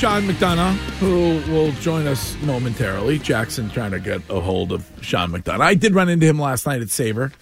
[0.00, 3.18] Sean McDonough, who will join us momentarily.
[3.18, 5.60] Jackson trying to get a hold of Sean McDonough.
[5.60, 7.32] I did run into him last night at Sabre.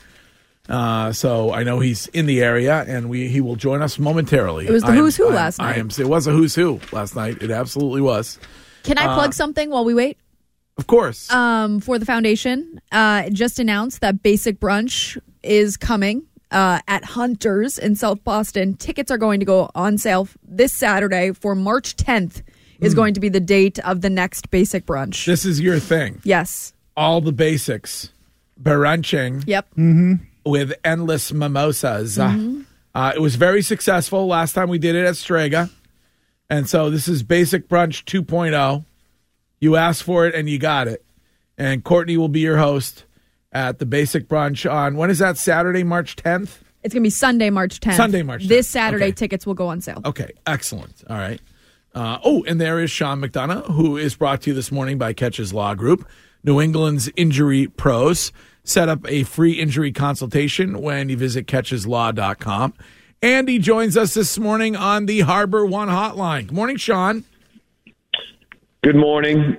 [0.69, 4.67] Uh, so I know he's in the area, and we he will join us momentarily.
[4.67, 5.79] It was the I am- who's who I am- last I night.
[5.79, 5.91] am.
[5.99, 7.41] It was a who's who last night.
[7.41, 8.41] It absolutely was.
[8.83, 10.19] Can I Uh, plug something while we wait?
[10.79, 11.31] Of course.
[11.31, 17.79] Um, for the foundation, uh, just announced that Basic Brunch is coming uh, at Hunters
[17.79, 18.75] in South Boston.
[18.75, 22.43] Tickets are going to go on sale this Saturday for March 10th.
[22.81, 25.27] Is going to be the date of the next Basic Brunch.
[25.27, 26.21] this is your thing.
[26.23, 26.73] yes.
[26.97, 28.13] All the basics.
[28.57, 29.43] Brunching.
[29.49, 29.67] Yep.
[30.47, 32.17] with endless mimosas.
[32.19, 32.61] Mm-hmm.
[32.95, 35.71] Uh, it was very successful last time we did it at Strega.
[36.49, 38.85] And so this is Basic Brunch 2.0.
[39.61, 41.05] You asked for it and you got it.
[41.59, 43.05] And Courtney will be your host
[43.53, 46.59] at the Basic Brunch on when is that Saturday, March 10th?
[46.83, 47.97] It's going to be Sunday, March 10th.
[47.97, 48.49] Sunday, March 10th.
[48.49, 49.13] This Saturday, Okay.
[49.13, 50.01] tickets will go on sale.
[50.05, 51.03] Okay, excellent.
[51.09, 51.41] All right.
[51.95, 55.13] Uh, oh, and there is Sean McDonough, who is brought to you this morning by
[55.13, 56.07] Keches Law Group,
[56.45, 58.33] New England's injury pros.
[58.63, 62.75] Set up a free injury consultation when you visit kecheslaw.com.
[63.23, 66.47] Andy joins us this morning on the Harbor One hotline.
[66.49, 67.25] Good morning, Sean.
[68.85, 69.57] Good morning.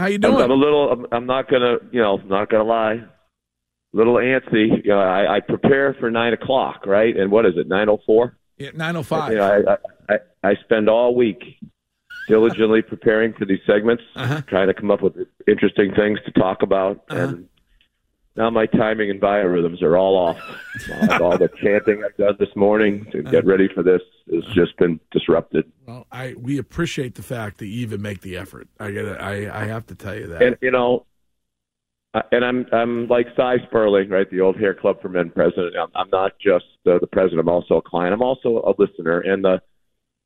[0.00, 0.42] How you I'm, doing?
[0.42, 0.90] I'm a little.
[0.92, 1.76] I'm, I'm not gonna.
[1.92, 2.94] You know, not gonna lie.
[2.94, 4.82] A little antsy.
[4.84, 7.14] You know, I, I prepare for nine o'clock, right?
[7.16, 7.68] And what is it?
[7.68, 8.36] Nine o four.
[8.56, 9.32] Yeah, 905.
[9.32, 11.42] You know, I, I I I spend all week
[12.28, 14.40] diligently preparing for these segments, Uh-huh.
[14.48, 15.14] trying to come up with
[15.48, 17.46] interesting things to talk about, and
[18.40, 20.38] now my timing and biorhythms are all off.
[20.90, 24.00] Uh, all the chanting I've done this morning to get ready for this
[24.32, 25.70] has just been disrupted.
[25.86, 28.68] well, I we appreciate the fact that you even make the effort.
[28.78, 30.42] I gotta, I I have to tell you that.
[30.42, 31.04] and you know,
[32.32, 34.28] and I'm I'm like Cy Sperling, right?
[34.30, 35.76] The old Hair Club for Men president.
[35.76, 37.40] I'm, I'm not just uh, the president.
[37.40, 38.14] I'm also a client.
[38.14, 39.20] I'm also a listener.
[39.20, 39.60] And the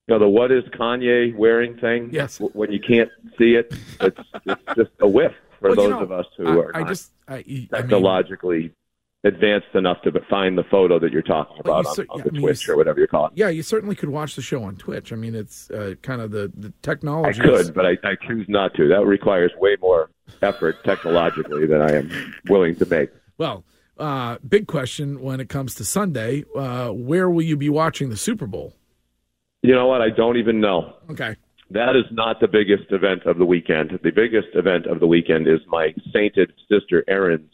[0.07, 2.11] you know the what is Kanye wearing thing?
[2.13, 2.39] Yes.
[2.39, 5.33] When you can't see it, it's it's just a whiff
[5.65, 7.69] for Well, you those know, of us who I, are I just I, I mean,
[7.69, 8.73] technologically
[9.25, 12.25] advanced enough to find the photo that you're talking Well, you about on, on yeah,
[12.25, 13.33] the I mean, Twitch you or whatever you call it.
[13.35, 15.11] Yeah, you certainly could watch the show on Twitch.
[15.13, 17.41] I mean, it's uh, kind of the, the technology.
[17.41, 18.89] is- could, but I, I choose not to.
[18.89, 20.11] That requires way more
[20.43, 23.09] effort technologically than I am willing to make.
[23.39, 23.65] Well,
[23.97, 26.45] uh, big question when it comes to Sunday.
[26.55, 28.75] Uh, where will you be watching the Super Bowl?
[29.63, 30.03] You know what?
[30.03, 30.97] I don't even know.
[31.11, 31.37] Okay.
[31.75, 33.99] That is not the biggest event of the weekend.
[34.03, 37.53] The biggest event of the weekend is my sainted sister Erin's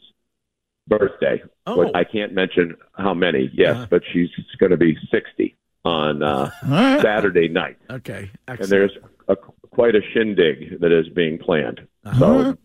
[0.87, 1.43] birthday.
[1.67, 1.77] Oh.
[1.85, 3.87] But I can't mention how many, yes, Uh-huh.
[3.91, 6.51] but she's going to be 60 on uh,
[7.03, 7.79] Saturday night.
[7.89, 8.31] Okay.
[8.47, 8.93] And there's
[9.29, 9.37] a,
[9.71, 11.81] quite a shindig that is being planned.
[12.05, 12.19] Uh-huh.
[12.19, 12.59] So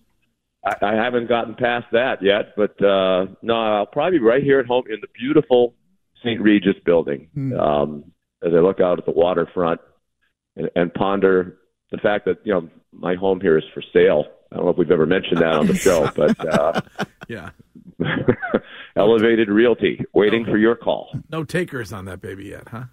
[0.66, 4.59] I, I haven't gotten past that yet, but uh, no, I'll probably be right here
[4.59, 5.73] at home in the beautiful
[6.23, 6.41] St.
[6.41, 7.53] Regis building Hmm.
[7.59, 8.03] um,
[8.45, 9.79] as I look out at the waterfront
[10.55, 11.57] and, and ponder
[11.91, 14.25] the fact that you know my home here is for sale.
[14.51, 16.81] I don't know if we've ever mentioned that on the show, but uh,
[17.27, 17.49] yeah.
[18.95, 21.09] elevated realty, waiting for your call.
[21.29, 22.85] No takers on that baby yet, huh?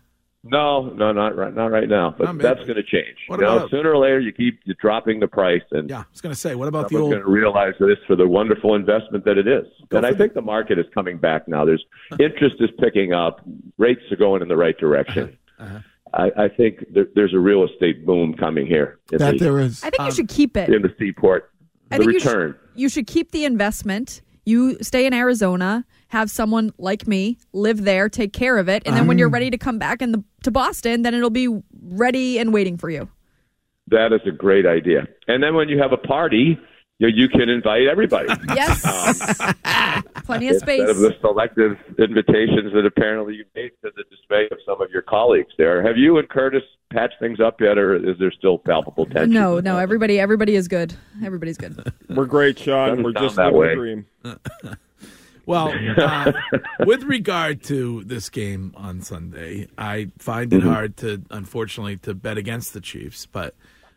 [0.45, 2.15] No, no, not right, not right now.
[2.19, 2.43] But maybe.
[2.43, 3.17] that's going to change.
[3.29, 6.01] What you know, about- sooner or later, you keep dropping the price, and Yeah.
[6.01, 7.13] I was going to say, what about the old?
[7.13, 9.67] going to realize this for the wonderful investment that it is.
[9.89, 11.65] Go and I think the market is coming back now.
[11.65, 11.85] There's
[12.19, 13.41] interest is picking up.
[13.79, 15.39] Rates are going in the right direction.
[15.61, 15.79] Uh-huh.
[16.15, 19.83] I, I think there, there's a real estate boom coming here That the, there is.
[19.83, 20.69] I think you um, should keep it.
[20.69, 21.51] in the seaport.
[21.91, 22.57] I the think you should- return.
[22.75, 24.23] You should keep the investment.
[24.45, 28.97] You stay in Arizona, have someone like me live there, take care of it, and
[28.97, 29.33] then when you're ah.
[29.33, 31.49] ready to come back in the, to Boston, then it'll be
[31.81, 33.09] ready and waiting for you.
[33.89, 35.07] That is a great idea.
[35.29, 36.59] And then when you have a party,
[37.03, 38.29] you, you can invite everybody.
[38.55, 38.83] Yes,
[40.25, 40.81] plenty of space.
[40.81, 44.91] Instead of the selective invitations that apparently you made to the dismay of some of
[44.91, 45.83] your colleagues there.
[45.87, 46.63] Have you and Curtis
[46.93, 49.31] patched things up yet, or is there still palpable tension?
[49.31, 50.95] No, no, everybody, everybody is good.
[51.25, 51.93] Everybody's good.
[52.11, 52.89] We're great, Sean.
[52.89, 53.75] Doesn't We're just that way.
[53.75, 54.07] dream.
[55.45, 56.31] Well, uh,
[56.87, 62.39] with regard to this game on Sunday, I find it hard to, unfortunately, to bet
[62.39, 63.27] against the Chiefs.
[63.27, 63.57] But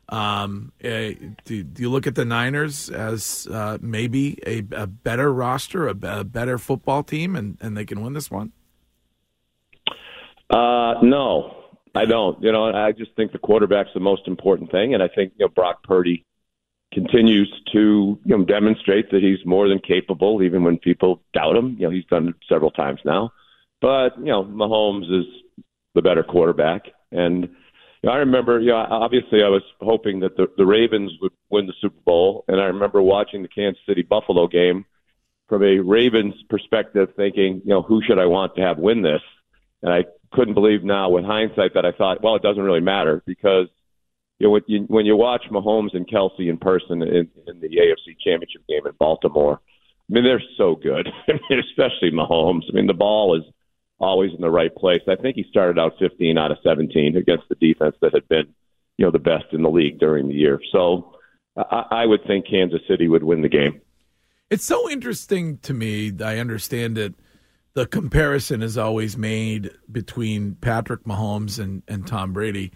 [0.10, 1.14] um, eh,
[1.46, 5.96] do, do you look at the Niners as uh, maybe a, a better roster, a,
[6.04, 8.52] a better football team, and, and they can win this one?
[10.50, 11.56] Uh, no,
[11.96, 12.42] I don't.
[12.42, 15.46] You know, I just think the quarterback's the most important thing, and I think you
[15.46, 16.26] know Brock Purdy
[16.94, 21.78] continues to you know demonstrate that he's more than capable, even when people doubt him.
[21.80, 23.32] You know, he's done it several times now.
[23.82, 25.26] But you know, Mahomes is
[25.96, 27.50] the better quarterback, and
[28.08, 28.60] I remember.
[28.60, 32.46] You know, obviously, I was hoping that the, the Ravens would win the Super Bowl,
[32.48, 34.86] and I remember watching the Kansas City Buffalo game
[35.48, 39.22] from a Ravens perspective, thinking, you know, who should I want to have win this?
[39.82, 43.22] And I couldn't believe now, with hindsight, that I thought, well, it doesn't really matter
[43.26, 43.68] because
[44.40, 47.70] you know when you, when you watch Mahomes and Kelce in person in, in the
[47.70, 51.08] AFC Championship game in Baltimore, I mean they're so good.
[51.28, 52.64] I mean, especially Mahomes.
[52.70, 53.44] I mean the ball is
[54.00, 55.02] always in the right place.
[55.08, 58.54] I think he started out 15 out of 17 against the defense that had been
[58.98, 60.60] you know the best in the league during the year.
[60.72, 61.16] So
[61.58, 63.82] I, I would think Kansas City would win the game.
[64.50, 66.14] It's so interesting to me.
[66.24, 67.16] I understand it.
[67.74, 72.72] The comparison is always made between Patrick Mahomes and, and Tom Brady,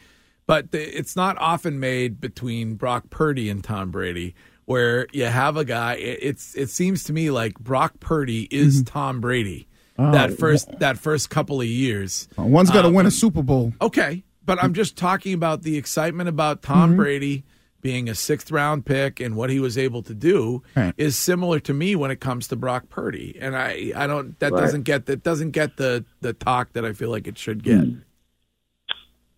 [0.45, 5.55] but the, it's not often made between Brock Purdy and Tom Brady, where you have
[5.55, 5.93] a guy.
[5.93, 8.93] it- It's it seems to me like Brock Purdy is mm-hmm.
[8.93, 9.68] Tom Brady.
[9.99, 12.29] Oh, that first that first couple of years.
[12.37, 13.73] One's got to um, win a Super Bowl.
[13.81, 16.97] Okay, but I'm just talking about the excitement about Tom mm-hmm.
[16.97, 17.43] Brady
[17.81, 20.93] being a sixth round pick and what he was able to do Right.
[20.97, 24.53] is similar to me when it comes to Brock Purdy, and I I don't that
[24.53, 24.61] Right.
[24.61, 27.81] doesn't get that doesn't get the the talk that I feel like it should get.
[27.81, 27.95] Hmm.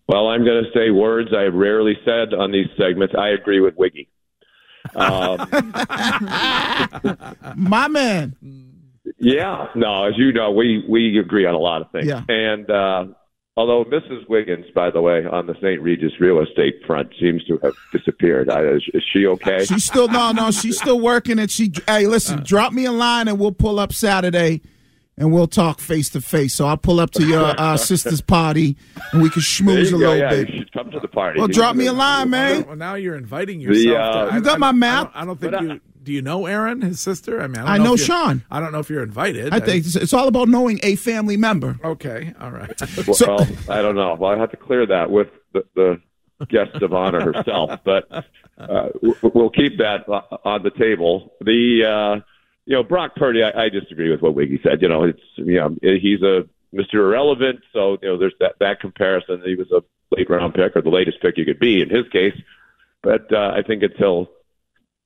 [0.08, 3.14] Well, I'm going to say words I have rarely said on these segments.
[3.16, 4.08] I agree with Wiggy.
[4.94, 5.48] Um,
[7.56, 8.36] My man.
[8.40, 8.71] Hmm.
[9.22, 12.06] Yeah, no, as you know, we we agree on a lot of things.
[12.06, 12.22] Yeah.
[12.28, 13.04] And uh,
[13.56, 14.28] although Mrs.
[14.28, 15.80] Wiggins, by the way, on the St.
[15.80, 18.50] Regis real estate front, seems to have disappeared.
[18.50, 19.64] I, is, is she okay?
[19.64, 20.50] She's still no, no.
[20.50, 21.72] She's still working, and she.
[21.86, 24.60] Hey, listen, drop me a line, and we'll pull up Saturday,
[25.16, 26.54] and we'll talk face to face.
[26.54, 28.76] So I'll pull up to your uh, sister's party,
[29.12, 29.96] and we can schmooze a go.
[29.98, 30.48] little Yeah, bit.
[30.50, 31.38] you should come to the party.
[31.38, 32.64] Well, drop me a line, man.
[32.66, 33.84] Well, now you're inviting yourself.
[33.84, 35.12] The, to- uh, I- You got I- my I map?
[35.12, 35.80] don't, I don't think But, uh, you.
[36.02, 37.40] Do you know Erin, his sister?
[37.40, 38.44] I mean, I, don't I know know Sean.
[38.50, 39.54] I don't know if you're invited.
[39.54, 41.78] I think it's, it's all about knowing a family member.
[41.84, 42.72] Okay, all right.
[43.06, 44.14] Well, I don't know.
[44.18, 46.00] Well, I have to clear that with the, the
[46.48, 48.08] guest of honor herself, but
[48.58, 48.88] uh,
[49.22, 50.08] we'll keep that
[50.44, 51.32] on the table.
[51.40, 52.20] The uh,
[52.64, 54.82] you know Brock Purdy, I, I disagree with what Wiggy said.
[54.82, 56.94] You know, it's you know he's a Mr.
[56.94, 59.42] Irrelevant, so you know there's that that comparison.
[59.44, 59.82] He was a
[60.14, 62.38] late round pick or the latest pick you could be in his case,
[63.02, 64.30] but uh, I think until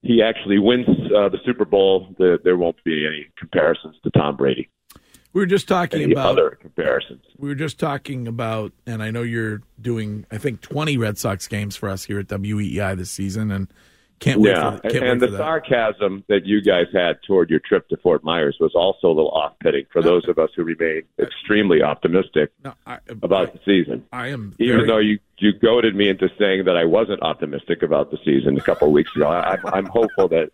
[0.07, 4.37] he actually wins uh, the Super Bowl, the, there won't be any comparisons to Tom
[4.37, 4.69] Brady.
[5.33, 7.23] we were just talking Any about other comparisons?
[7.39, 11.47] we were just talking about, and I know you're doing, I think, 20 Red Sox
[11.49, 13.69] games for us here at WEEI this season, and
[14.19, 17.61] can't wait Yeah, for, can't and wait the sarcasm that you guys had toward your
[17.61, 21.03] trip to Fort Myers was also a little off-putting for those of us who remain
[21.19, 24.05] extremely optimistic No, I, about the season.
[24.13, 27.21] I, I am Even very- though you you goaded me into saying that I wasn't
[27.23, 30.51] optimistic about the season a couple of weeks ago, I, I'm, I'm hopeful that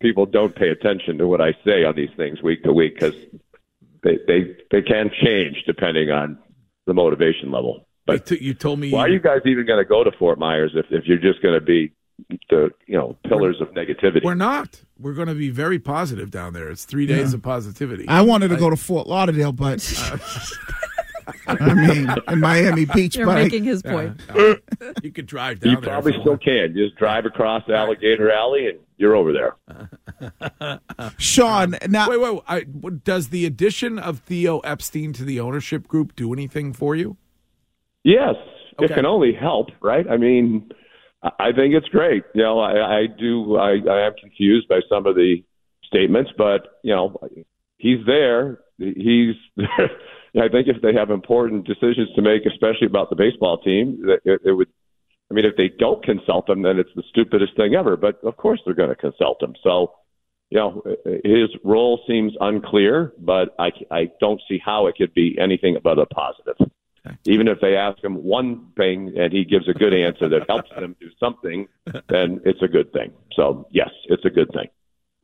[0.00, 3.14] people don't pay attention to what I say on these things week to week because
[4.02, 6.36] they they they can change depending on
[6.86, 7.86] the motivation level.
[8.06, 10.38] But t- you told me why are you guys even going to go to Fort
[10.38, 11.92] Myers if if you're just going to be
[12.50, 14.22] the you know pillars of negativity?
[14.24, 14.80] we're not.
[14.98, 16.70] We're going to be very positive down there.
[16.70, 18.06] It's three days of positivity.
[18.08, 19.82] I wanted to go to Fort Lauderdale, but
[21.46, 24.20] uh, I mean, in Miami Beach, You're but I- making his point.
[25.02, 25.90] you could drive down You there.
[25.90, 26.44] probably still want.
[26.44, 26.74] can.
[26.76, 30.80] Just drive across Alligator Alley and you're over there.
[31.18, 31.74] Sean.
[31.74, 32.32] Um, now, Wait, wait.
[32.34, 32.42] wait.
[32.46, 36.94] I, what- does the addition of Theo Epstein to the ownership group do anything for
[36.94, 37.16] you?
[38.04, 38.34] Yes,
[38.80, 40.06] it can only help, right?
[40.08, 40.70] I mean,
[41.24, 42.24] I think it's great.
[42.34, 43.56] You know, I, I do.
[43.56, 45.42] I, I am confused by some of the
[45.86, 47.18] statements, but you know,
[47.78, 48.60] he's there.
[48.78, 49.34] He's.
[50.36, 54.40] I think if they have important decisions to make, especially about the baseball team, it,
[54.44, 54.68] it would.
[55.30, 57.96] I mean, if they don't consult him, then it's the stupidest thing ever.
[57.96, 59.54] But of course, they're going to consult him.
[59.62, 59.94] So,
[60.50, 60.82] you know,
[61.24, 65.98] his role seems unclear, but I, I don't see how it could be anything but
[65.98, 66.70] a positive.
[67.26, 70.70] Even if they ask him one thing and he gives a good answer that helps
[70.70, 71.68] them do something,
[72.08, 73.12] then it's a good thing.
[73.34, 74.68] So, yes, it's a good thing.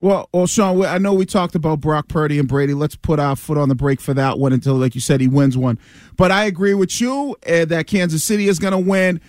[0.00, 2.74] well, well, Sean, I know we talked about Brock Purdy and Brady.
[2.74, 5.28] Let's put our foot on the brake for that one until, like you said, he
[5.28, 5.78] wins one.
[6.16, 9.20] But I agree with you uh, that Kansas City is going to win.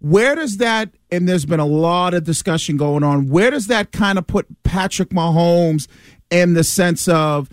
[0.00, 3.92] Where does that, and there's been a lot of discussion going on, where does that
[3.92, 5.88] kind of put Patrick Mahomes
[6.30, 7.50] in the sense of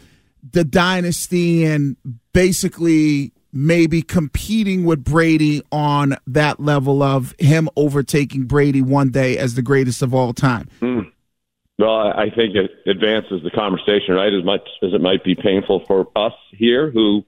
[0.51, 1.97] the dynasty and
[2.31, 9.55] basically maybe competing with Brady on that level of him overtaking Brady one day as
[9.55, 10.69] the greatest of all time?
[11.79, 14.31] Well, I think it advances the conversation, right?
[14.31, 17.25] As much as it might be painful for us here who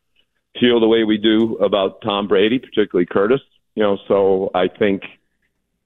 [0.59, 3.41] feel the way we do about Tom Brady, particularly Curtis.
[3.73, 5.01] You know, so I think,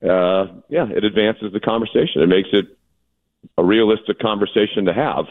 [0.02, 2.20] uh, yeah, it advances the conversation.
[2.20, 2.66] It makes it
[3.56, 5.24] a realistic conversation to have.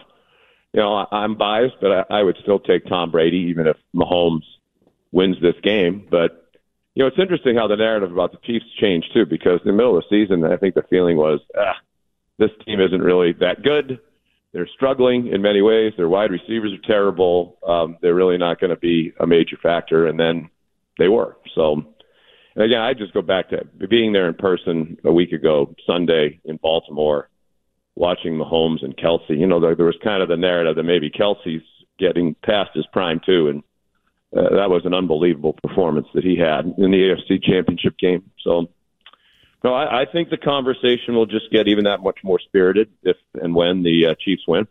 [0.73, 4.41] You know, I'm biased, but I, I would still take Tom Brady, even if Mahomes
[5.13, 6.05] wins this game.
[6.11, 6.51] But
[6.95, 9.77] you know, it's interesting how the narrative about the Chiefs changed too, because in the
[9.77, 11.77] middle of the season, I think the feeling was, ah,
[12.37, 13.99] this team isn't really that good.
[14.51, 15.93] They're struggling in many ways.
[15.97, 17.57] Their wide receivers are terrible.
[17.67, 20.49] Um, they're really not going to be a major factor, and then
[20.99, 21.37] they were.
[21.55, 21.73] So,
[22.55, 26.39] and again, I just go back to being there in person a week ago, Sunday
[26.45, 27.29] in Baltimore,
[27.95, 29.29] watching Mahomes and Kelce.
[29.29, 31.63] You know, there, there was kind of the narrative that maybe Kelce's
[31.97, 33.63] getting past his prime too, and
[34.35, 38.29] uh, that was an unbelievable performance that he had in the AFC Championship game.
[38.43, 38.67] So,
[39.63, 43.17] no, I, I think the conversation will just get even that much more spirited if
[43.35, 44.67] and when the uh, Chiefs win.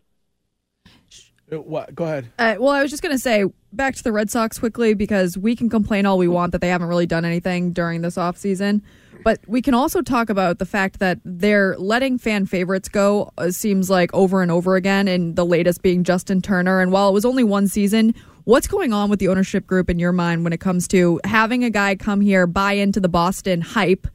[1.52, 1.94] Uh, What?
[1.94, 2.32] Go ahead.
[2.38, 5.36] Uh, well, I was just going to say back to the Red Sox quickly because
[5.36, 8.82] we can complain all we want that they haven't really done anything during this offseason.
[9.24, 13.50] But we can also talk about the fact that they're letting fan favorites go, uh,
[13.50, 16.80] seems like over and over again, and the latest being Justin Turner.
[16.80, 18.14] And while it was only one season,
[18.44, 21.64] what's going on with the ownership group in your mind when it comes to having
[21.64, 24.06] a guy come here, buy into the Boston hype?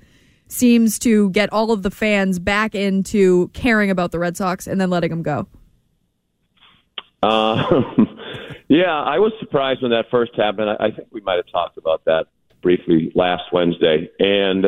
[0.50, 4.80] Seems to get all of the fans back into caring about the Red Sox and
[4.80, 5.48] then letting them go.
[7.22, 7.82] Uh,
[8.70, 10.70] yeah, I was surprised when that first happened.
[10.70, 12.28] I, I think we might have talked about that
[12.62, 14.10] briefly last Wednesday.
[14.20, 14.68] And,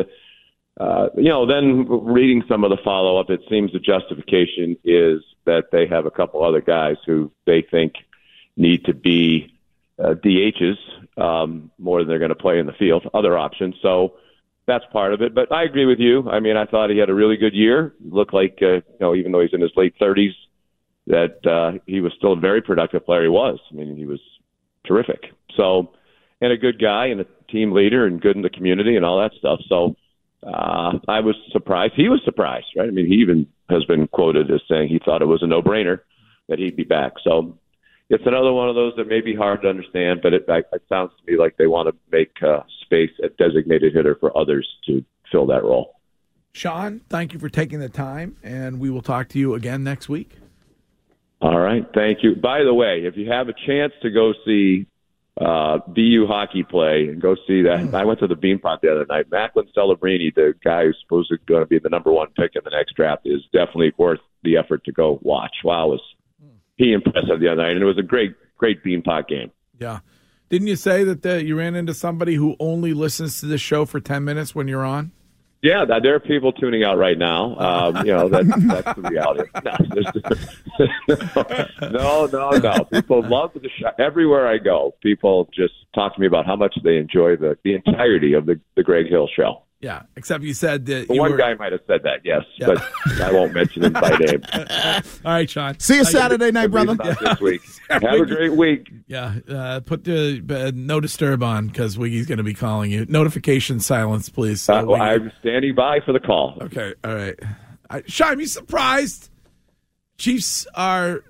[0.78, 5.22] uh, you know, then reading some of the follow up, it seems the justification is
[5.46, 7.94] that they have a couple other guys who they think
[8.56, 9.49] need to be
[10.02, 10.76] uh, DHs
[11.20, 13.74] um, more than they're going to play in the field, other options.
[13.82, 14.14] So
[14.66, 15.34] that's part of it.
[15.34, 16.28] But I agree with you.
[16.28, 17.94] I mean, I thought he had a really good year.
[18.04, 20.32] Looked like, uh, you know, even though he's in his late 30s,
[21.06, 23.22] that uh, he was still a very productive player.
[23.22, 23.58] He was.
[23.70, 24.20] I mean, he was
[24.86, 25.24] terrific.
[25.56, 25.92] So,
[26.40, 29.20] and a good guy and a team leader and good in the community and all
[29.20, 29.60] that stuff.
[29.68, 29.96] So,
[30.42, 31.94] uh, I was surprised.
[31.96, 32.88] He was surprised, right?
[32.88, 36.00] I mean, he even has been quoted as saying he thought it was a no-brainer
[36.48, 37.14] that he'd be back.
[37.22, 37.58] So,
[38.10, 41.12] it's another one of those that may be hard to understand, but it, it sounds
[41.18, 45.04] to me like they want to make uh, space at designated hitter for others to
[45.30, 45.94] fill that role.
[46.52, 50.08] Sean, thank you for taking the time, and we will talk to you again next
[50.08, 50.38] week.
[51.40, 52.34] All right, thank you.
[52.34, 54.86] By the way, if you have a chance to go see
[55.40, 59.06] uh, BU hockey play and go see that, I went to the Beanpot the other
[59.08, 59.30] night.
[59.30, 62.62] Macklin Celebrini, the guy who's supposed to going to be the number one pick in
[62.64, 65.54] the next draft, is definitely worth the effort to go watch.
[65.62, 66.02] Wow, was
[66.80, 67.72] he impressive the other night?
[67.72, 69.52] And it was a great, great Beanpot game.
[69.78, 70.00] Yeah.
[70.48, 73.84] Didn't you say that uh, you ran into somebody who only listens to the show
[73.84, 75.12] for 10 minutes when you're on?
[75.62, 77.56] Yeah, that, there are people tuning out right now.
[77.70, 79.48] Um, you know, that, that's the reality.
[81.92, 82.84] No, no, no.
[82.84, 83.90] People love the show.
[83.98, 87.74] Everywhere I go, people just talk to me about how much they enjoy the, the
[87.74, 89.62] entirety of the, the Greg Hill show.
[89.82, 92.42] Yeah, except you said that The you one were- guy might have said that, yes,
[92.58, 92.66] Yeah.
[92.66, 92.82] but
[93.22, 94.42] I won't mention him by name.
[95.24, 95.78] All right, Sean.
[95.80, 96.92] See you Saturday night, brother.
[96.92, 97.62] About This week.
[97.88, 98.90] Have a great week.
[99.06, 103.06] Yeah, uh, put the uh, no disturb on because Wiggy's going to be calling you.
[103.08, 104.68] Notification silence, please.
[104.68, 105.00] Uh, Wiggy.
[105.00, 106.58] I'm standing by for the call.
[106.60, 107.38] Okay, all right.
[107.88, 109.30] I, Sean, you surprised?
[110.18, 111.24] Chiefs are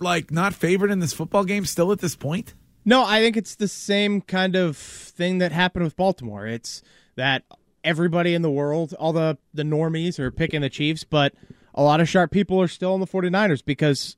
[0.00, 2.54] like not favored in this football game still at this point.
[2.84, 6.48] No, I think it's the same kind of thing that happened with Baltimore.
[6.48, 6.82] It's
[7.14, 7.44] that
[7.84, 11.34] everybody in the world, all the, the normies are picking the Chiefs, but
[11.74, 14.16] a lot of sharp people are still on the 49ers because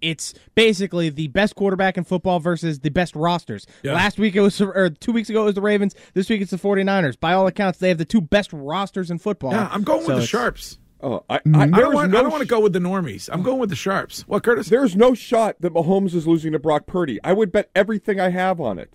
[0.00, 3.66] it's basically the best quarterback in football versus the best rosters.
[3.82, 3.94] Yeah.
[3.94, 6.50] Last week it was or 2 weeks ago it was the Ravens, this week it's
[6.50, 7.18] the 49ers.
[7.18, 9.52] By all accounts, they have the two best rosters in football.
[9.52, 10.78] Yeah, I'm going So with the sharps.
[11.00, 12.12] Oh, I, I, I don't want.
[12.12, 13.28] no I don't want to go with the normies.
[13.30, 14.22] I'm going with the sharps.
[14.26, 14.68] What, Curtis?
[14.70, 17.18] There's no shot that Mahomes is losing to Brock Purdy.
[17.22, 18.94] I would bet everything I have on it.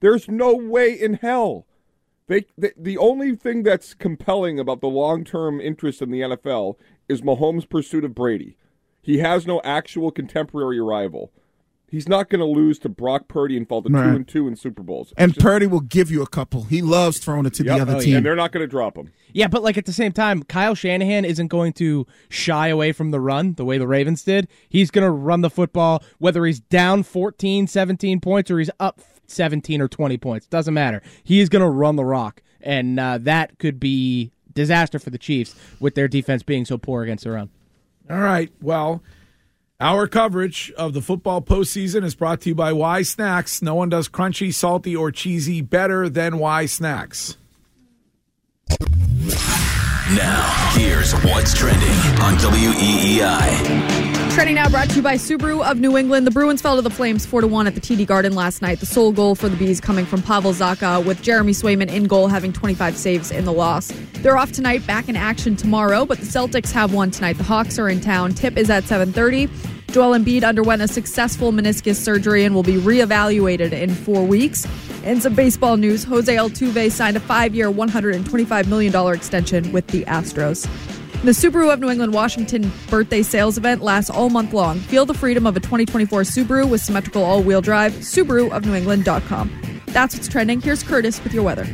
[0.00, 1.66] There's no way in hell.
[2.26, 6.76] They, the, the only thing that's compelling about the long-term interest in the NFL
[7.08, 8.56] is Mahomes' pursuit of Brady.
[9.02, 11.30] He has no actual contemporary rival.
[11.90, 14.02] He's not going to lose to Brock Purdy and fall to Right.
[14.10, 15.12] two and two in Super Bowls.
[15.18, 16.64] And just- Purdy will give you a couple.
[16.64, 17.76] He loves throwing it to Yep.
[17.76, 18.16] the other Oh, team.
[18.16, 19.10] and they're not going to drop him.
[19.32, 23.10] Yeah, but like at the same time, Kyle Shanahan isn't going to shy away from
[23.10, 24.48] the run the way the Ravens did.
[24.68, 29.00] He's going to run the football whether he's down 14, 17 points or he's up
[29.26, 30.46] 17 or 20 points.
[30.46, 31.02] Doesn't matter.
[31.22, 32.42] He is going to run the rock.
[32.60, 37.02] And uh, that could be disaster for the Chiefs with their defense being so poor
[37.02, 37.50] against the run.
[38.10, 38.50] All right.
[38.62, 39.02] Well,
[39.80, 43.60] Our coverage of the football postseason is brought to you by Y Snacks.
[43.60, 47.36] No one does crunchy, salty, or cheesy better than Y Snacks.
[50.14, 51.88] Now, here's what's trending
[52.20, 54.03] on E WEEI.
[54.34, 56.26] Trending now brought to you by Subaru of New England.
[56.26, 58.80] The Bruins fell to the Flames 4 to 1 at the TD Garden last night.
[58.80, 62.26] The sole goal for the Bees coming from Pavel Zacha, with Jeremy Swayman in goal
[62.26, 63.92] having 25 saves in the loss.
[64.14, 67.34] They're off tonight, back in action tomorrow, but the Celtics have one tonight.
[67.38, 68.34] The Hawks are in town.
[68.34, 69.48] Tip is at 7:30.
[69.92, 74.66] Joel Embiid underwent a successful meniscus surgery and will be reevaluated in four weeks.
[75.04, 80.68] And some baseball news, Jose Altuve signed a five-year, $125 million extension with the Astros.
[81.24, 84.78] The Subaru of New England Washington birthday sales event lasts all month long.
[84.78, 87.94] Feel the freedom of a 2024 Subaru with symmetrical all-wheel drive.
[87.94, 89.50] Subaru of New England.com.
[89.86, 90.60] That's what's trending.
[90.60, 91.64] Here's Curtis with your weather.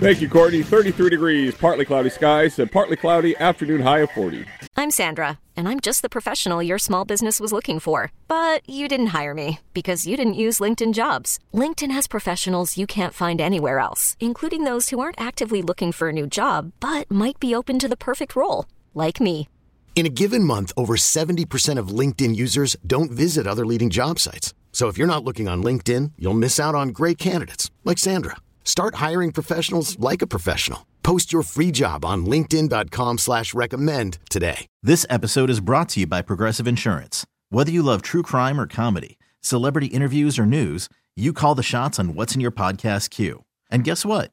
[0.00, 0.62] Thank you, Courtney.
[0.62, 4.46] 33 degrees, partly cloudy skies, and partly cloudy afternoon high of 40.
[4.78, 8.12] I'm Sandra, and I'm just the professional your small business was looking for.
[8.28, 11.38] But you didn't hire me because you didn't use LinkedIn jobs.
[11.52, 16.08] LinkedIn has professionals you can't find anywhere else, including those who aren't actively looking for
[16.08, 19.48] a new job but might be open to the perfect role, like me.
[19.94, 24.52] In a given month, over 70% of LinkedIn users don't visit other leading job sites.
[24.72, 28.36] So if you're not looking on LinkedIn, you'll miss out on great candidates like Sandra.
[28.62, 30.86] Start hiring professionals like a professional.
[31.02, 34.66] Post your free job on linkedin.com slash recommend today.
[34.82, 37.24] This episode is brought to you by Progressive Insurance.
[37.48, 41.98] Whether you love true crime or comedy, celebrity interviews or news, you call the shots
[41.98, 43.44] on what's in your podcast queue.
[43.70, 44.32] And guess what?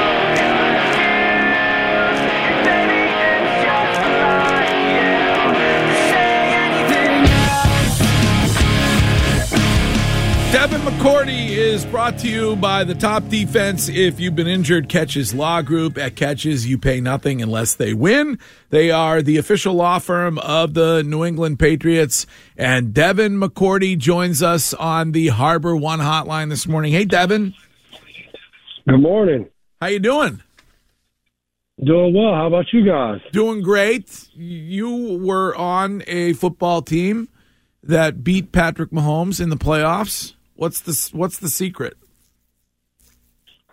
[11.01, 13.89] McCourty is brought to you by the top defense.
[13.89, 15.97] If you've been injured, Keches Law Group.
[15.97, 18.37] At Keches, you pay nothing unless they win.
[18.69, 22.27] They are the official law firm of the New England Patriots.
[22.55, 26.93] And Devin McCourty joins us on the Harbor One hotline this morning.
[26.93, 27.55] Hey, Devin.
[28.87, 29.49] Good morning.
[29.81, 30.43] How you doing?
[31.83, 32.35] Doing well.
[32.35, 33.21] How about you guys?
[33.31, 34.27] Doing great.
[34.35, 37.27] You were on a football team
[37.81, 40.33] that beat Patrick Mahomes in the playoffs.
[40.61, 41.97] What's the What's the secret?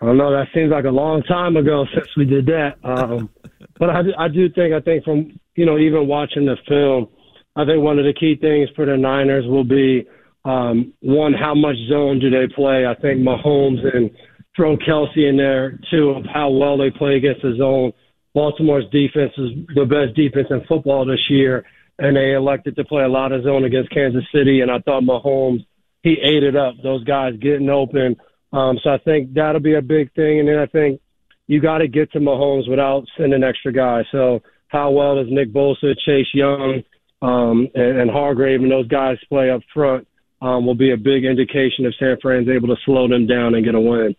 [0.01, 0.31] I don't know.
[0.31, 2.77] That seems like a long time ago since we did that.
[2.83, 3.29] Um,
[3.79, 7.09] but I, do- I do think I think from you know even watching the film,
[7.55, 10.07] I think one of the key things for the Niners will be
[10.45, 12.87] um, one how much zone do they play.
[12.87, 14.09] I think Mahomes and
[14.55, 17.93] throw Kelce in there too of how well they play against the zone.
[18.33, 21.65] Baltimore's defense is the best defense in football this year,
[21.99, 24.61] and they elected to play a lot of zone against Kansas City.
[24.61, 25.67] And I thought Mahomes
[26.03, 26.75] he ate it up.
[26.81, 28.15] Those guys getting open.
[28.51, 30.39] Um, so I think that'll be a big thing.
[30.39, 31.01] And then I think
[31.47, 34.05] you got to get to Mahomes without sending extra guys.
[34.11, 36.83] So how well does Nick Bosa, Chase Young,
[37.21, 40.07] um, and, and Hargrave and those guys play up front
[40.41, 43.65] um, will be a big indication if San Fran's able to slow them down and
[43.65, 44.15] get a win.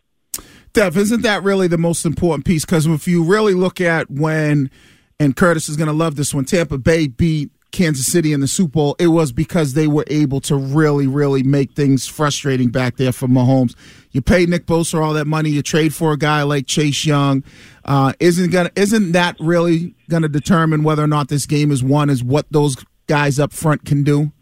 [0.72, 2.64] Dev, isn't that really the most important piece?
[2.64, 4.70] Because if you really look at when,
[5.18, 8.48] and Curtis is going to love this one, Tampa Bay beat Kansas City in the
[8.48, 12.96] Super Bowl, it was because they were able to really, really make things frustrating back
[12.96, 13.74] there for Mahomes.
[14.10, 17.44] You pay Nick Bosa all that money, you trade for a guy like Chase Young.
[17.84, 22.10] Uh, isn't gonna isn't that really to determine whether or not this game is won?
[22.10, 24.32] Is what those guys up front can do?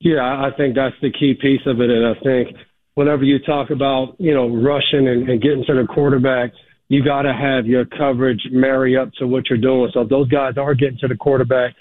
[0.00, 1.90] Yeah, I think that's the key piece of it.
[1.90, 2.56] And I think
[2.94, 6.52] whenever you talk about, you know, rushing and, and getting to the quarterback,
[6.88, 9.90] you got to have your coverage marry up to what you're doing.
[9.94, 11.74] So if those guys are getting to the quarterback,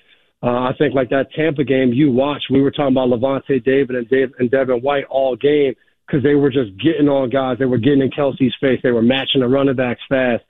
[0.43, 3.95] uh, I think like that Tampa game you watched, we were talking about Lavonte David
[3.95, 5.73] and Dave and Devin White all game
[6.06, 7.58] because they were just getting on guys.
[7.60, 8.79] They were getting in Kelce's face.
[8.84, 10.43] They were matching the running backs fast.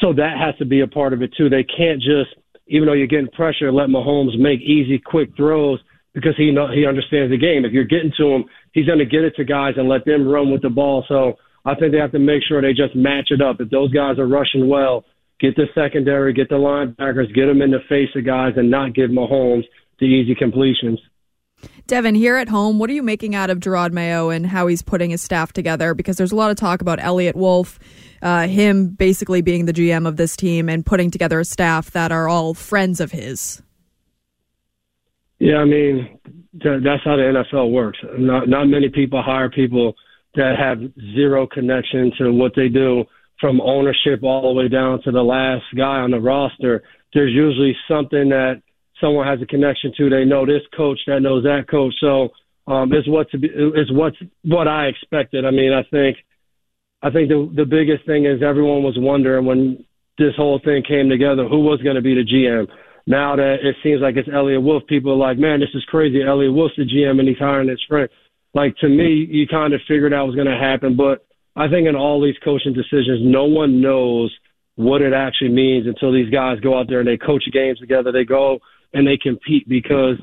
[0.00, 1.48] So that has to be a part of it too.
[1.48, 5.80] They can't just, even though you're getting pressure, let Mahomes make easy, quick throws
[6.12, 7.64] because he know he understands the game.
[7.64, 10.28] If you're getting to him, he's going to get it to guys and let them
[10.28, 11.04] run with the ball.
[11.08, 13.56] So I think they have to make sure they just match it up.
[13.60, 15.04] If those guys are rushing well,
[15.40, 18.94] get the secondary, get the linebackers, get them in the face of guys, and not
[18.94, 19.64] give Mahomes
[19.98, 21.00] the easy completions.
[21.86, 24.80] Devin, here at home, what are you making out of Jerod Mayo and how he's
[24.80, 25.92] putting his staff together?
[25.92, 27.78] Because there's a lot of talk about Eliot Wolf,
[28.22, 32.12] uh, him basically being the GM of this team and putting together a staff that
[32.12, 33.62] are all friends of his.
[35.38, 36.18] Yeah, I mean,
[36.52, 37.98] that's how the NFL works.
[38.18, 39.94] Not, not many people hire people
[40.34, 40.78] that have
[41.14, 43.04] zero connection to what they do
[43.40, 46.82] from ownership all the way down to the last guy on the roster.
[47.14, 48.62] There's usually something that
[49.00, 50.10] someone has a connection to.
[50.10, 51.94] They know this coach, that knows that coach.
[52.00, 52.28] So
[52.66, 53.48] um, it's what to be.
[53.52, 55.44] It's what's what I expected.
[55.44, 56.18] I mean, I think,
[57.02, 59.84] I think the the biggest thing is everyone was wondering when
[60.18, 62.68] this whole thing came together who was going to be the GM.
[63.06, 66.22] Now that it seems like it's Eliot Wolf, people are like, man, this is crazy.
[66.22, 68.08] Eliot Wolf's the GM and he's hiring his friend.
[68.52, 71.24] Like to me, you kind of figured that was going to happen, but
[71.56, 74.34] I think in all these coaching decisions, no one knows
[74.76, 78.12] what it actually means until these guys go out there and they coach games together.
[78.12, 78.60] They go
[78.92, 80.16] and they compete because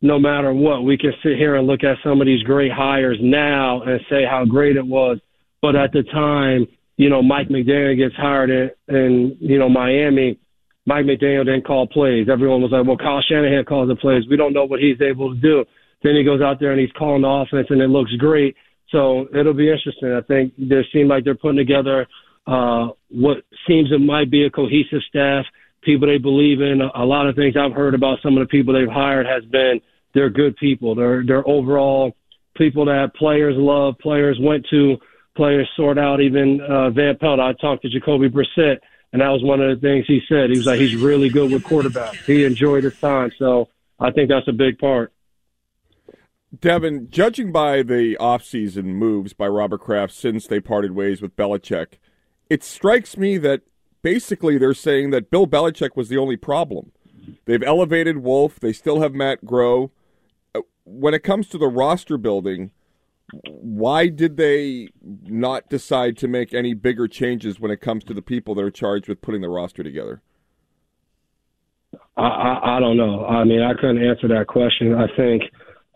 [0.00, 3.18] no matter what, we can sit here and look at some of these great hires
[3.20, 5.18] now and say how great it was.
[5.60, 10.38] But at the time, you know, Mike McDaniel gets hired in, in you know, Miami.
[10.86, 12.28] Mike McDaniel didn't call plays.
[12.30, 14.24] Everyone was like, well, Kyle Shanahan calls the plays.
[14.30, 15.64] We don't know what he's able to do.
[16.02, 18.56] Then he goes out there and he's calling the offense and it looks great.
[18.90, 20.12] So it'll be interesting.
[20.12, 22.06] I think they seem like they're putting together
[22.46, 25.44] uh, what seems it might be a cohesive staff,
[25.82, 26.80] people they believe in.
[26.80, 29.80] A, lot of things I've heard about some of the people they've hired has been
[30.14, 30.94] they're good people.
[30.94, 32.16] They're they're overall
[32.56, 34.96] people that players love, players went to,
[35.36, 36.20] players sort out.
[36.20, 38.78] Even uh, Van Pelt, I talked to Jacoby Brissett,
[39.12, 40.50] and that was one of the things he said.
[40.50, 42.24] He was like, he's really good with quarterbacks.
[42.24, 43.68] He enjoyed his time, so
[44.00, 45.12] I think that's a big part.
[46.58, 51.98] Devin, judging by the offseason moves by Robert Kraft since they parted ways with Belichick,
[52.48, 53.62] it strikes me that
[54.02, 56.90] basically they're saying that Bill Belichick was the only problem.
[57.44, 58.58] They've elevated Wolf.
[58.58, 59.90] They still have Matt Groh.
[60.54, 62.72] Uh, When it comes to the roster building,
[63.44, 68.22] why did they not decide to make any bigger changes when it comes to the
[68.22, 70.20] people that are charged with putting the roster together?
[72.16, 73.24] I, I, I don't know.
[73.24, 74.94] I mean, I couldn't answer that question.
[74.94, 75.42] I think,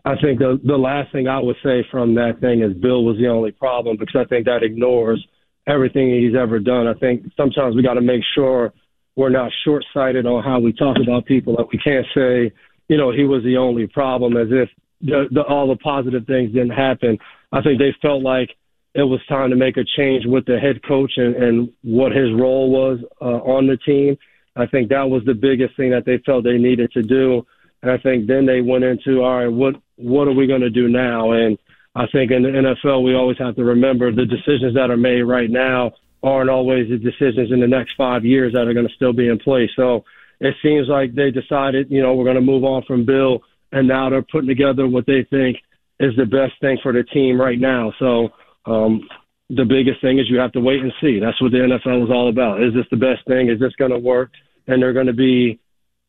[0.05, 3.17] I think the the last thing I would say from that thing is Bill was
[3.17, 5.25] the only problem because I think that ignores
[5.67, 6.87] everything he's ever done.
[6.87, 8.71] I think sometimes we got to make sure
[9.15, 11.55] we're not short sighted on how we talk about people.
[11.55, 12.53] Like we can't say,
[12.87, 14.69] you know, he was the only problem as if
[15.01, 17.17] the, the, all the positive things didn't happen.
[17.51, 18.51] I think they felt like
[18.93, 22.31] it was time to make a change with the head coach and, and what his
[22.33, 24.17] role was uh, on the team.
[24.55, 27.45] I think that was the biggest thing that they felt they needed to do.
[27.85, 30.71] And I think then they went into, all right, what what are we going to
[30.71, 31.33] do now?
[31.33, 31.55] And
[31.93, 35.21] I think in the NFL, we always have to remember the decisions that are made
[35.21, 35.91] right now
[36.23, 39.27] aren't always the decisions in the next five years that are going to still be
[39.27, 39.69] in place.
[39.75, 40.03] So
[40.39, 43.87] it seems like they decided, you know, we're going to move on from Bill, and
[43.87, 45.57] now they're putting together what they think
[45.99, 47.93] is the best thing for the team right now.
[47.99, 48.29] So
[48.65, 49.07] um,
[49.51, 51.19] the biggest thing is you have to wait and see.
[51.19, 52.63] That's what the NFL is all about.
[52.63, 53.51] Is this the best thing?
[53.51, 54.31] Is this going to work?
[54.65, 55.59] And they're going to be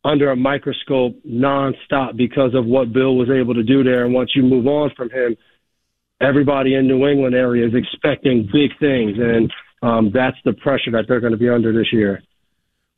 [0.07, 4.05] under a microscope nonstop because of what Bill was able to do there.
[4.05, 5.37] And once you move on from him,
[6.21, 11.07] everybody in New England area is expecting big things, and um, that's the pressure that
[11.09, 12.23] they're going to be under this year.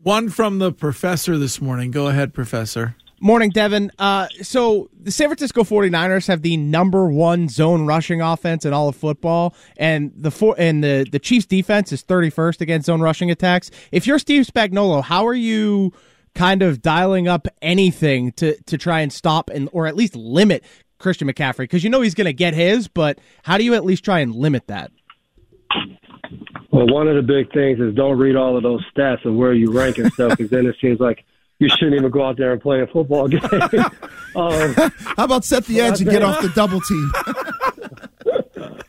[0.00, 1.90] One from the professor this morning.
[1.90, 2.94] Go ahead, professor.
[3.20, 3.90] Morning, Devin.
[3.98, 8.88] Uh, so the San Francisco 49ers have the number one zone rushing offense in all
[8.88, 13.30] of football, and the four, and the, the Chiefs defense is 31st against zone rushing
[13.30, 13.72] attacks.
[13.90, 15.92] If you're Steve Spagnuolo, how are you
[16.38, 20.64] kind of dialing up anything to, to try and stop and or at least limit
[20.98, 21.59] Christian McCaffrey?
[21.59, 24.20] Because you know he's going to get his, but how do you at least try
[24.20, 24.92] and limit that?
[26.70, 29.53] Well, one of the big things is don't read all of those stats of where
[29.53, 31.24] you rank and stuff, because then it seems like
[31.59, 33.40] you shouldn't even go out there and play a football game.
[34.37, 34.74] um,
[35.16, 37.11] How about set the edge and get off the double team?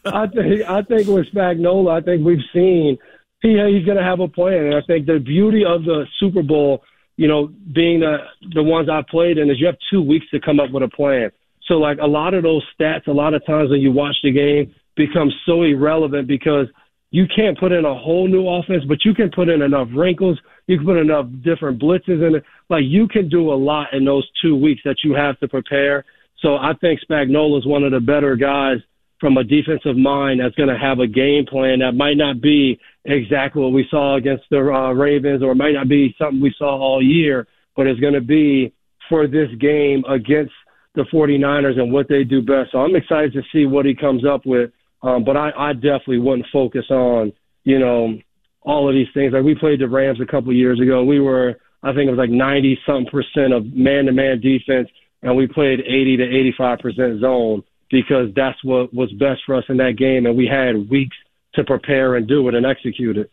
[0.05, 2.97] I think I think with Spagnuolo, I think we've seen
[3.41, 6.43] he he's going to have a plan, and I think the beauty of the Super
[6.43, 6.83] Bowl,
[7.19, 8.19] you know, being the
[8.53, 10.87] the ones I played in, is you have two weeks to come up with a
[10.87, 11.31] plan.
[11.67, 14.31] So like a lot of those stats, a lot of times when you watch the
[14.31, 16.67] game, become so irrelevant because
[17.11, 20.39] you can't put in a whole new offense, but you can put in enough wrinkles.
[20.67, 22.43] You can put enough different blitzes in it.
[22.69, 26.05] Like you can do a lot in those two weeks that you have to prepare.
[26.37, 28.77] So I think Spagnuolo is one of the better guys
[29.19, 32.79] from a defensive mind that's going to have a game plan that might not be
[33.05, 36.53] exactly what we saw against the uh, Ravens or it might not be something we
[36.57, 38.73] saw all year, but it's going to be
[39.07, 40.53] for this game against
[40.95, 42.71] the 49ers and what they do best.
[42.71, 46.19] So I'm excited to see what he comes up with Um, but I, I definitely
[46.19, 47.31] wouldn't focus on,
[47.63, 48.17] you know,
[48.61, 49.33] all of these things.
[49.33, 51.03] Like we played the Rams a couple years ago.
[51.03, 54.89] We were, I think it was like 90 something percent of man to man defense,
[55.21, 59.63] and we played 80 to 85 percent zone because that's what was best for us
[59.69, 61.15] in that game, and we had weeks
[61.59, 63.31] to prepare and do it and execute it.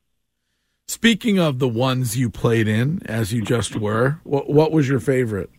[0.89, 5.01] Speaking of the ones you played in, as you just were, what, what was your
[5.01, 5.51] favorite?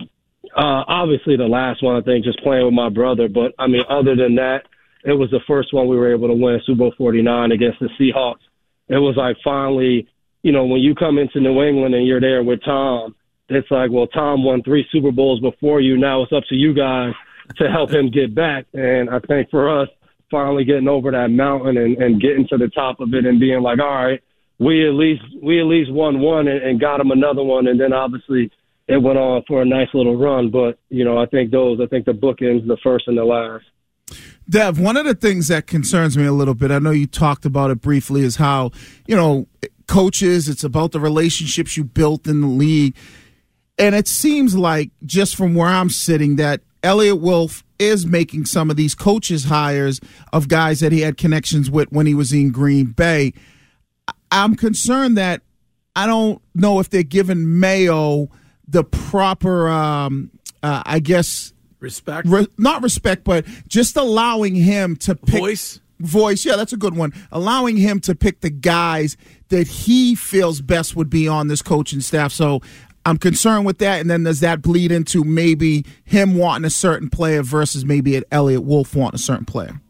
[0.00, 3.28] Uh, obviously, the last one, I think, just playing with my brother.
[3.28, 4.64] But I mean, other than that,
[5.04, 7.88] it was the first one we were able to win, Super Bowl 49 against the
[7.98, 8.40] Seahawks.
[8.88, 10.08] It was like finally,
[10.42, 13.14] you know, when you come into New England and you're there with Tom,
[13.48, 15.96] it's like, well, Tom won three Super Bowls before you.
[15.96, 17.14] Now it's up to you guys
[17.56, 18.66] to help him get back.
[18.74, 19.88] And I think for us,
[20.30, 23.62] finally getting over that mountain and, and getting to the top of it and being
[23.62, 24.22] like, all right,
[24.58, 27.80] we at least we at least won one and, and got him another one, and
[27.80, 28.50] then obviously
[28.88, 30.50] it went on for a nice little run.
[30.50, 33.64] But you know, I think those, I think the bookends, the first and the last.
[34.48, 37.44] Dev, one of the things that concerns me a little bit, I know you talked
[37.44, 38.72] about it briefly, is how,
[39.06, 39.46] you know,
[39.86, 42.96] coaches, it's about the relationships you built in the league.
[43.78, 48.70] And it seems like, just from where I'm sitting, that Eliot Wolf is making some
[48.70, 50.00] of these coaches hires
[50.32, 53.32] of guys that he had connections with when he was in Green Bay.
[54.30, 55.42] I'm concerned that
[55.96, 58.28] I don't know if they're giving Mayo
[58.68, 60.30] the proper, um,
[60.62, 62.28] uh, I guess, Respect.
[62.28, 65.80] re- not respect, but just allowing him to pick Voice?
[65.98, 67.12] Voice, yeah, that's a good one.
[67.32, 69.16] Allowing him to pick the guys
[69.48, 72.32] that he feels best would be on this coaching staff.
[72.32, 72.60] So
[73.06, 74.00] I'm concerned with that.
[74.00, 78.62] And then does that bleed into maybe him wanting a certain player versus maybe Eliot
[78.62, 79.80] Wolf wanting a certain player?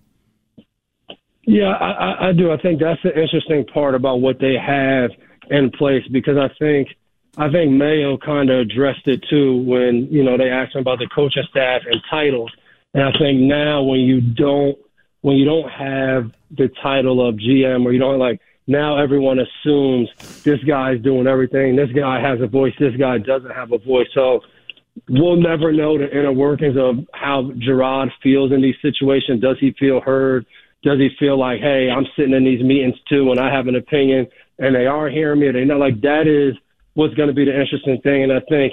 [1.42, 2.52] Yeah, I, I, I do.
[2.52, 5.10] I think that's the interesting part about what they have
[5.50, 6.88] in place because I think
[7.36, 10.98] I think Mayo kind of addressed it too when you know they asked him about
[10.98, 12.52] the coaching staff and titles,
[12.94, 14.78] and I think now when you don't
[15.22, 20.08] when you don't have the title of GM or you don't like now everyone assumes
[20.44, 24.08] this guy's doing everything, this guy has a voice, this guy doesn't have a voice,
[24.14, 24.40] so
[25.08, 29.40] we'll never know the inner workings of how Jerod feels in these situations.
[29.40, 30.46] Does he feel heard?
[30.82, 33.76] Does he feel like, hey, I'm sitting in these meetings too and I have an
[33.76, 34.26] opinion
[34.58, 35.50] and they are hearing me?
[35.52, 36.56] They know like that is
[36.94, 38.24] what's going to be the interesting thing.
[38.24, 38.72] And I think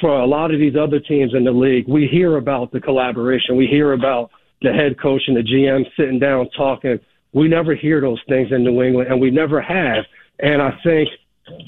[0.00, 3.56] for a lot of these other teams in the league, we hear about the collaboration.
[3.56, 4.30] We hear about
[4.62, 6.98] the head coach and the GM sitting down talking.
[7.32, 10.04] We never hear those things in New England, and we never have.
[10.38, 11.08] And I think,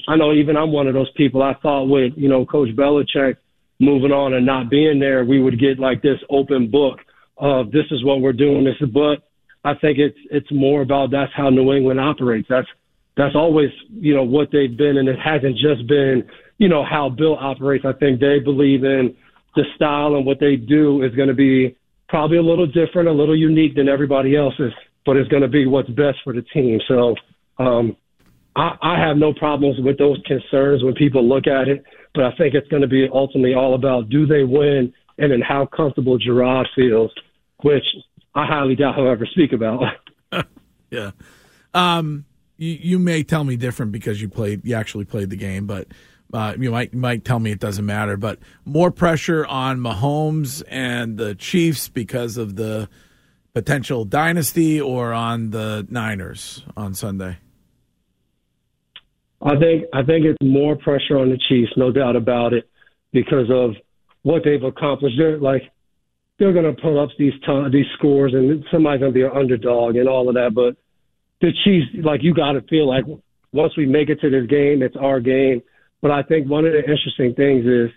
[0.07, 1.41] I know even I'm one of those people.
[1.41, 3.37] I thought with, you know, Coach Belichick
[3.79, 6.99] moving on and not being there, we would get like this open book
[7.37, 8.63] of this is what we're doing.
[8.63, 9.23] This is, but
[9.63, 12.47] I think it's it's more about that's how New England operates.
[12.49, 12.67] That's
[13.17, 16.23] that's always you know what they've been, and it hasn't just been
[16.57, 17.85] you know how Bill operates.
[17.85, 19.15] I think they believe in
[19.55, 21.75] the style and what they do is going to be
[22.07, 24.73] probably a little different, a little unique than everybody else's,
[25.05, 26.79] but it's going to be what's best for the team.
[26.87, 27.15] So
[27.57, 27.95] um,
[28.55, 32.35] I, I have no problems with those concerns when people look at it, but I
[32.37, 36.17] think it's going to be ultimately all about do they win and then how comfortable
[36.19, 37.11] Jerod feels,
[37.61, 37.85] which
[38.33, 39.83] I highly doubt he'll ever speak about.
[40.91, 41.11] Yeah.
[41.73, 42.25] Um,
[42.57, 45.87] you, you may tell me different because you played, you actually played the game, but
[46.33, 48.17] uh, you might might tell me it doesn't matter.
[48.17, 52.89] But more pressure on Mahomes and the Chiefs because of the
[53.55, 57.37] potential dynasty, or on the Niners on Sunday.
[59.41, 62.69] I think I think it's more pressure on the Chiefs, no doubt about it,
[63.13, 63.71] because of
[64.23, 65.15] what they've accomplished.
[65.17, 65.63] They're like
[66.37, 69.31] they're going to pull up these t- these scores, and somebody's going to be an
[69.33, 70.53] underdog and all of that.
[70.53, 70.75] But
[71.39, 73.05] the Chiefs, like you got to feel like
[73.53, 75.61] once we make it to this game, it's our game.
[76.01, 77.89] But I think one of the interesting things is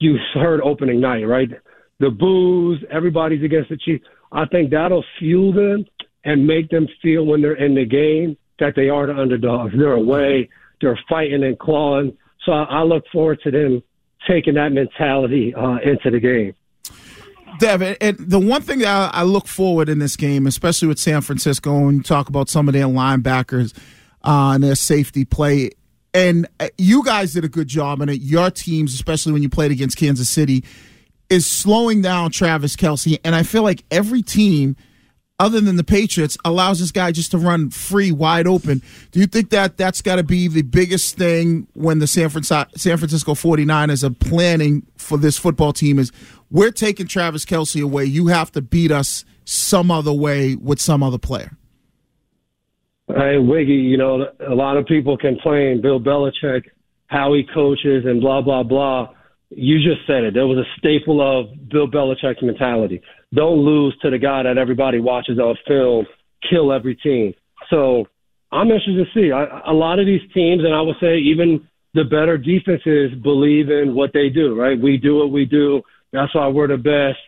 [0.00, 1.48] you heard opening night, right?
[1.98, 4.04] The boos, everybody's against the Chiefs.
[4.32, 5.84] I think that'll fuel them
[6.24, 9.72] and make them feel when they're in the game that they are the underdogs.
[9.76, 10.48] They're away,
[10.80, 12.16] they're fighting and clawing.
[12.44, 13.82] So I, look forward to them
[14.26, 16.54] taking that mentality uh, into the game.
[17.58, 20.98] Devin, and the one thing that I, I look forward in this game, especially with
[20.98, 23.76] San Francisco, and you talk about some of their linebackers
[24.22, 25.70] uh, and their safety play,
[26.14, 28.20] and uh, you guys did a good job in it.
[28.20, 30.64] Your teams, especially when you played against Kansas City,
[31.30, 34.76] is slowing down Travis Kelce, and I feel like every team
[35.40, 38.82] other than the Patriots, allows this guy just to run free, wide open.
[39.10, 42.70] Do you think that that's got to be the biggest thing when the San Francisco,
[42.76, 46.12] San Francisco 49ers are planning for this football team is
[46.50, 48.04] we're taking Travis Kelce away.
[48.04, 51.56] You have to beat us some other way with some other player.
[53.08, 56.64] Hey, Wiggy, you know, a lot of people complain, Bill Belichick,
[57.06, 59.08] how he coaches and blah, blah, blah.
[59.50, 60.34] You just said it.
[60.34, 63.02] There was a staple of Bill Belichick's mentality.
[63.34, 66.06] Don't lose to the guy that everybody watches on film,
[66.48, 67.34] kill every team.
[67.68, 68.06] So
[68.52, 69.32] I'm interested to see.
[69.32, 73.70] I, a lot of these teams, and I would say even the better defenses believe
[73.70, 74.80] in what they do, right?
[74.80, 75.82] We do what we do.
[76.12, 77.18] That's why we're the best.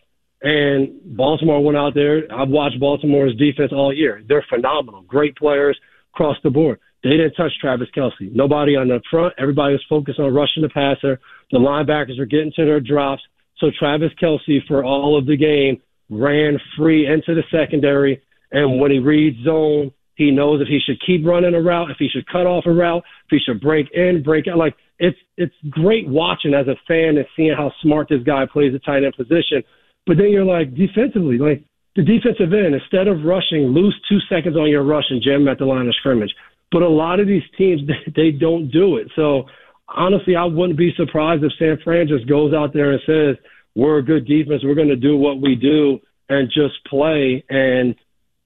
[0.42, 2.22] And Baltimore went out there.
[2.32, 4.22] I've watched Baltimore's defense all year.
[4.26, 5.02] They're phenomenal.
[5.02, 5.78] Great players
[6.14, 6.80] across the board.
[7.02, 8.32] They didn't touch Travis Kelce.
[8.32, 9.34] Nobody on the front.
[9.38, 11.20] Everybody was focused on rushing the passer.
[11.50, 13.22] The linebackers were getting to their drops.
[13.58, 18.22] So Travis Kelce, for all of the game, ran free into the secondary.
[18.52, 21.96] And when he reads zone, he knows if he should keep running a route, if
[21.98, 24.58] he should cut off a route, if he should break in, break out.
[24.58, 28.72] Like it's it's great watching as a fan and seeing how smart this guy plays
[28.72, 29.62] the tight end position.
[30.06, 31.64] But then you're like defensively, like
[31.96, 35.58] the defensive end, instead of rushing, lose two seconds on your rush and jam at
[35.58, 36.32] the line of scrimmage.
[36.72, 37.82] But a lot of these teams
[38.16, 39.08] they don't do it.
[39.14, 39.44] So
[39.88, 43.36] honestly, I wouldn't be surprised if San Fran just goes out there and says,
[43.74, 44.62] "We're a good defense.
[44.64, 47.94] We're going to do what we do and just play." And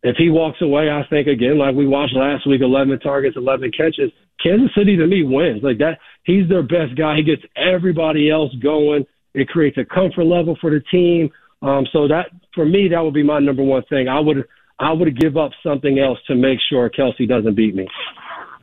[0.02, 3.72] if he walks away, I think again, like we watched last week, 11 targets, 11
[3.72, 4.12] catches.
[4.42, 5.62] Kansas City to me wins.
[5.62, 7.16] Like that, he's their best guy.
[7.16, 9.06] He gets everybody else going.
[9.34, 11.30] It creates a comfort level for the team.
[11.62, 14.08] Um, so that for me, that would be my number one thing.
[14.08, 14.44] I would
[14.78, 17.88] I would give up something else to make sure Kelce doesn't beat me.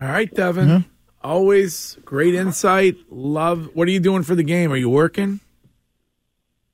[0.01, 0.85] All right, Devin.
[1.23, 2.97] Always great insight.
[3.09, 3.69] Love.
[3.73, 4.71] What are you doing for the game?
[4.71, 5.39] Are you working?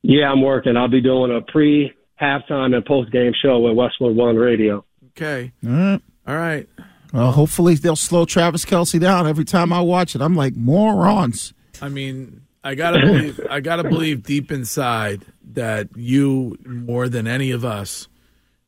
[0.01, 0.75] Yeah, I'm working.
[0.75, 4.83] I'll be doing a pre halftime and post game show at Westwood One Radio.
[5.09, 5.51] Okay.
[5.65, 6.01] All right.
[6.27, 6.67] All right.
[7.13, 9.27] Well, hopefully they'll slow Travis Kelce down.
[9.27, 11.53] Every time I watch it, I'm like morons.
[11.81, 13.39] I mean, I gotta believe.
[13.49, 18.07] I gotta believe deep inside that you, more than any of us,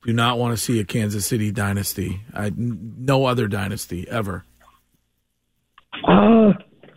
[0.03, 2.21] do not want to see a Kansas City dynasty.
[2.33, 4.45] I, no other dynasty ever.
[6.07, 6.53] Uh,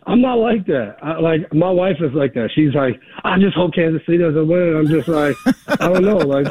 [0.07, 0.97] I'm not like that.
[1.01, 2.49] I, like my wife is like that.
[2.53, 4.75] She's like, I just hope Kansas City doesn't win.
[4.75, 5.35] I'm just like,
[5.67, 6.17] I don't know.
[6.17, 6.47] Like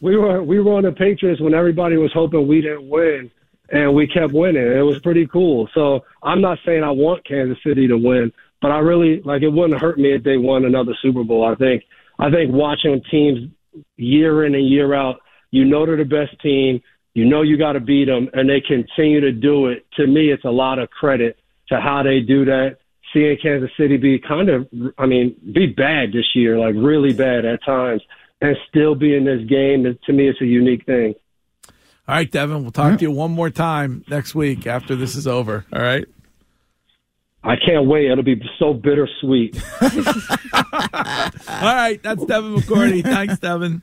[0.00, 3.30] we were we were on the Patriots when everybody was hoping we didn't win,
[3.70, 4.66] and we kept winning.
[4.66, 5.68] It was pretty cool.
[5.74, 9.48] So I'm not saying I want Kansas City to win, but I really like it
[9.48, 11.44] wouldn't hurt me if they won another Super Bowl.
[11.44, 11.84] I think
[12.18, 13.50] I think watching teams
[13.96, 15.21] year in and year out,
[15.52, 16.82] you know they're the best team.
[17.14, 19.86] You know you got to beat them, and they continue to do it.
[19.96, 21.38] To me, it's a lot of credit
[21.68, 22.78] to how they do that.
[23.12, 27.44] Seeing Kansas City be kind of, I mean, be bad this year, like really bad
[27.44, 28.02] at times,
[28.40, 29.84] and still be in this game.
[30.06, 31.14] To me, it's a unique thing.
[32.08, 32.62] All right, Devin.
[32.62, 35.66] We'll talk to you one more time next week after this is over.
[35.72, 36.06] All right.
[37.44, 38.10] I can't wait.
[38.10, 39.60] It'll be so bittersweet.
[39.82, 40.60] All
[41.74, 43.02] right, that's Devin McCourty.
[43.02, 43.82] Thanks, Devin.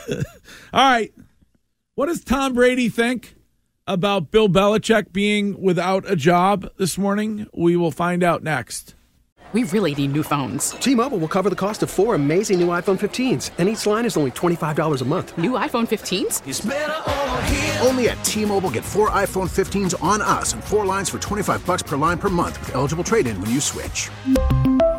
[0.72, 1.12] All right.
[1.94, 3.36] What does Tom Brady think
[3.86, 7.46] about Bill Belichick being without a job this morning?
[7.54, 8.94] We will find out next.
[9.52, 10.70] We really need new phones.
[10.70, 14.16] T-Mobile will cover the cost of four amazing new iPhone 15s, and each line is
[14.16, 15.38] only $25 a month.
[15.38, 16.42] New iPhone 15s?
[17.86, 21.82] Only at T-Mobile get four iPhone 15s on us and four lines for 25 bucks
[21.84, 24.10] per line per month with eligible trade-in when you switch.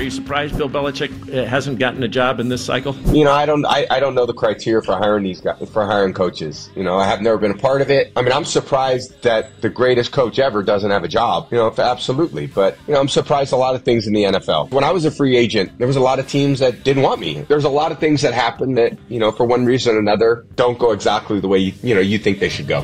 [0.00, 2.96] Are you surprised Bill Belichick uh, hasn't gotten a job in this cycle?
[3.14, 5.84] You know, I don't, I, I don't know the criteria for hiring these guys, for
[5.84, 6.70] hiring coaches.
[6.74, 8.10] You know, I have never been a part of it.
[8.16, 11.48] I mean, I'm surprised that the greatest coach ever doesn't have a job.
[11.50, 12.46] You know, absolutely.
[12.46, 14.70] But you know, I'm surprised a lot of things in the NFL.
[14.70, 17.20] When I was a free agent, there was a lot of teams that didn't want
[17.20, 17.42] me.
[17.42, 20.46] There's a lot of things that happen that you know, for one reason or another,
[20.56, 22.80] don't go exactly the way you, you know you think they should go.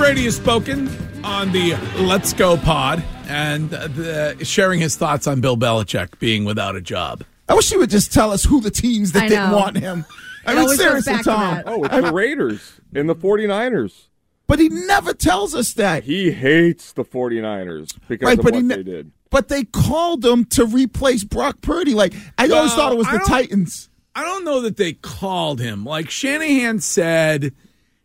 [0.00, 0.88] Brady has spoken
[1.22, 6.46] on the Let's Go pod and uh, the, sharing his thoughts on Bill Belichick being
[6.46, 7.22] without a job.
[7.50, 9.56] I wish he would just tell us who the teams that I didn't know.
[9.58, 10.06] want him.
[10.46, 11.62] I It mean, seriously, back to Tom.
[11.66, 14.06] Oh, it's the Raiders and the 49ers.
[14.46, 16.04] But he never tells us that.
[16.04, 19.12] He hates the 49ers because Right, of but what he they did.
[19.28, 21.92] But they called him to replace Brock Purdy.
[21.92, 23.90] Like I always Well, thought it was I the Titans.
[24.14, 25.84] I don't know that they called him.
[25.84, 27.52] Like Shanahan said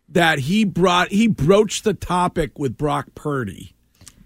[0.08, 3.75] that he brought he broached the topic with Brock Purdy.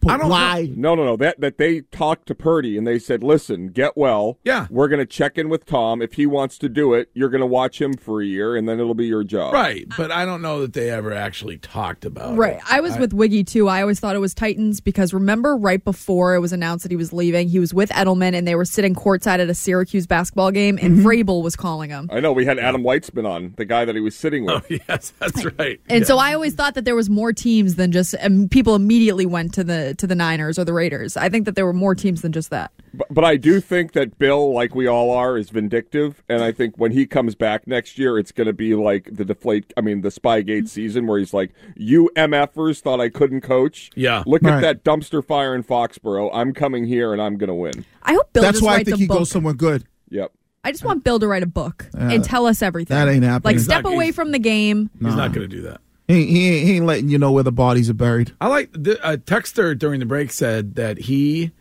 [0.01, 0.69] But I don't why?
[0.75, 1.17] No, no, no.
[1.17, 4.39] That that they talked to Purdy and they said, "Listen, get well.
[4.45, 4.67] Yeah.
[4.71, 6.01] we're going to check in with Tom.
[6.01, 8.69] If he wants to do it, you're going to watch him for a year, and
[8.69, 12.05] then it'll be your job." Right, but I don't know that they ever actually talked
[12.05, 12.57] about Right.
[12.57, 12.63] it.
[12.71, 13.69] I was with Wiggy too.
[13.69, 16.97] I always thought it was Titans because remember right before it was announced that he
[16.97, 20.51] was leaving, he was with Edelman and they were sitting courtside at a Syracuse basketball
[20.51, 21.07] game and Mm-hmm.
[21.07, 22.09] Vrabel was calling him.
[22.13, 22.33] I know.
[22.33, 24.65] We had Adam Weitzman on, the guy that he was sitting with.
[24.71, 25.81] Oh yes, that's right.
[25.89, 29.27] And so I always thought that there was more teams than just um, people immediately
[29.27, 31.17] went to the to the Niners or the Raiders.
[31.17, 32.73] I think that there were more teams than just that.
[32.95, 36.53] But, but I do think that Bill, like we all are, is vindictive, and I
[36.53, 39.73] think when he comes back next year, it's going to be like the deflate.
[39.77, 43.91] I mean, the Spygate season where he's like, "You mfers thought I couldn't coach.
[43.95, 44.23] Yeah.
[44.27, 44.55] look Right.
[44.55, 46.31] at that dumpster fire in Foxborough.
[46.33, 48.85] I'm coming here and I'm going to win." I hope Bill That's just why I
[48.85, 49.19] think he book.
[49.19, 49.85] goes somewhere good.
[50.11, 50.33] Yep.
[50.65, 52.95] I just want Bill to write a book Uh, and tell us everything.
[52.95, 53.57] that ain't happening.
[53.57, 54.91] Like step not- away from the game.
[55.01, 55.81] He's not going to do that.
[56.11, 58.33] He, he, ain't- he ain't letting you know where the bodies are buried.
[58.41, 61.53] I like the a texter during the break said that he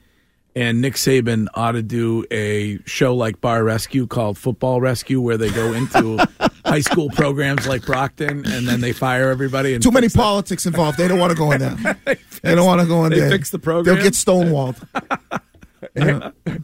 [0.56, 5.38] and Nick Saban ought to do a show like Bar Rescue called Football Rescue, where
[5.38, 6.18] they go into
[6.66, 9.74] high school programs like Brockton and then they fire everybody.
[9.76, 10.18] And Too many fix it.
[10.18, 10.98] politics involved.
[10.98, 11.98] They don't want to go in there.
[12.42, 13.30] they don't want to go in They there.
[13.30, 13.96] fix the program?
[13.96, 14.78] They'll get stonewalled.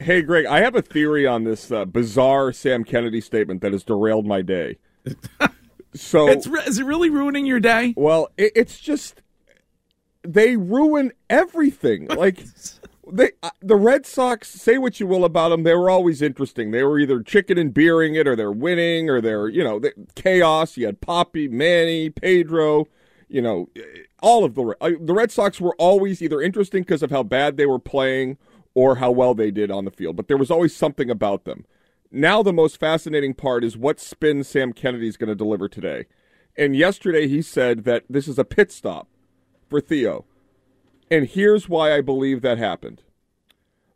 [0.02, 3.84] Hey, Greg, I have a theory on this uh, bizarre Sam Kennedy statement that has
[3.84, 4.78] derailed my day.
[5.96, 7.94] So, It's, re- is it really ruining your day?
[7.98, 9.22] well, it, it's just
[10.24, 12.08] they ruin everything.
[12.16, 12.44] Like
[13.12, 14.50] they, uh, the Red Sox.
[14.50, 16.72] Say what you will about them, they were always interesting.
[16.72, 19.92] They were either chicken and beering it, or they're winning, or they're you know they,
[20.16, 20.76] chaos.
[20.76, 22.88] You had Papi, Manny, Pedro.
[23.28, 23.70] You know,
[24.22, 27.58] all of the uh, the Red Sox were always either interesting because of how bad
[27.58, 28.38] they were playing
[28.74, 30.16] or how well they did on the field.
[30.16, 31.66] But there was always something about them.
[32.12, 36.06] Now the most fascinating part is what spin Sam Kennedy's going to deliver today.
[36.58, 39.08] And yesterday he said that this is a pit stop
[39.70, 40.26] for Theo.
[41.12, 43.04] And here's why I believe that happened.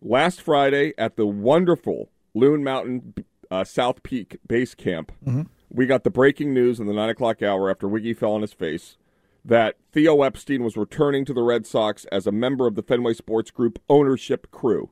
[0.01, 3.14] Last Friday at the wonderful Loon Mountain
[3.51, 5.12] uh, South Peak base camp,
[5.70, 8.53] we got the breaking news in the nine o'clock hour after Wiggy fell on his
[8.53, 8.97] face
[9.45, 13.14] that Theo Epstein was returning to the Red Sox as a member of the Fenway
[13.14, 14.89] Sports Group ownership crew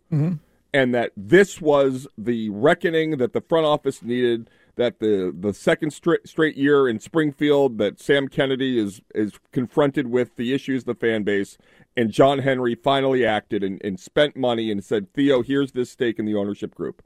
[0.78, 4.48] and that this was the reckoning that the front office needed.
[4.76, 10.06] That the the second straight straight year in Springfield that Sam Kennedy is is confronted
[10.06, 11.58] with the issues of the fan base,
[11.96, 16.20] and John Henry finally acted and, and spent money and said, Theo, here's this stake
[16.20, 17.02] in the ownership group.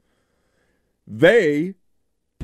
[1.06, 1.72] They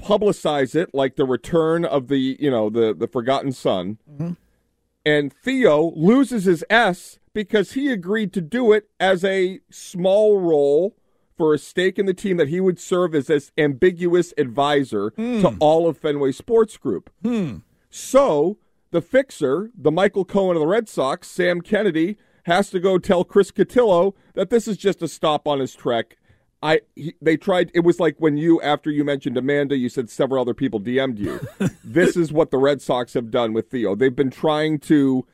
[0.01, 4.33] publicize it like the return of the you know the the forgotten son, mm-hmm.
[5.05, 10.95] and Theo loses his S because he agreed to do it as a small role
[11.39, 15.51] for a stake in the team that he would serve as this ambiguous advisor to
[15.51, 15.57] hmm.
[15.61, 17.11] all of Fenway Sports Group.
[17.22, 17.59] Hmm.
[17.89, 18.59] So
[18.91, 23.24] the fixer, the Michael Cohen of the Red Sox, Sam Kennedy, has to go tell
[23.24, 26.16] Chris Cotillo that this is just a stop on his trek.
[26.61, 27.70] I he, they tried.
[27.72, 31.18] It was like when you, after you mentioned Amanda, you said several other people DM'd
[31.18, 31.41] you.
[31.84, 33.95] this is what the Red Sox have done with Theo.
[33.95, 35.24] They've been trying to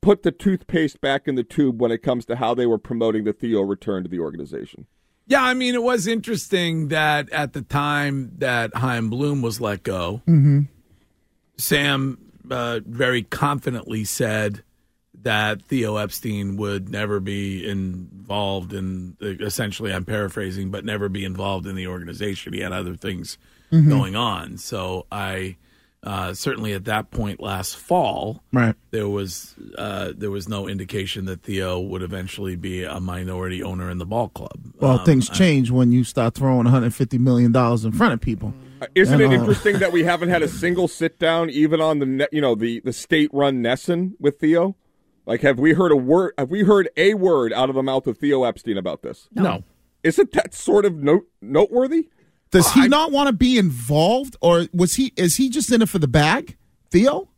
[0.00, 3.24] put the toothpaste back in the tube when it comes to how they were promoting
[3.24, 4.86] the Theo return to the organization.
[5.28, 9.82] Yeah, I mean, it was interesting that at the time that Chaim Bloom was let
[9.82, 10.60] go, Mm-hmm.
[11.58, 12.18] Sam
[12.50, 14.62] uh, very confidently said
[15.22, 21.66] that Theo Epstein would never be involved in, essentially, I'm paraphrasing, but never be involved
[21.66, 22.52] in the organization.
[22.52, 23.38] He had other things
[23.72, 23.88] Mhm.
[23.88, 24.58] going on.
[24.58, 25.56] So I
[26.06, 28.74] uh, certainly at that point last fall, Right.
[28.92, 33.90] there was uh, there was no indication that Theo would eventually be a minority owner
[33.90, 34.58] in the ball club.
[34.80, 38.20] Well, Um, things I- change when you start throwing 150 million dollars in front of
[38.20, 38.54] people.
[38.80, 41.80] Uh, Isn't And, it uh, interesting that we haven't had a single sit down, even
[41.80, 44.76] on the ne- you know the the state run NESN with Theo?
[45.26, 46.34] Like, have we heard a word?
[46.38, 49.28] Have we heard a word out of the mouth of Theo Epstein about this?
[49.34, 49.64] No.
[50.04, 52.10] Isn't that sort of note noteworthy?
[52.56, 55.12] Does he not want to be involved, or was he?
[55.16, 56.56] Is he just in it for the bag,
[56.90, 57.28] Theo?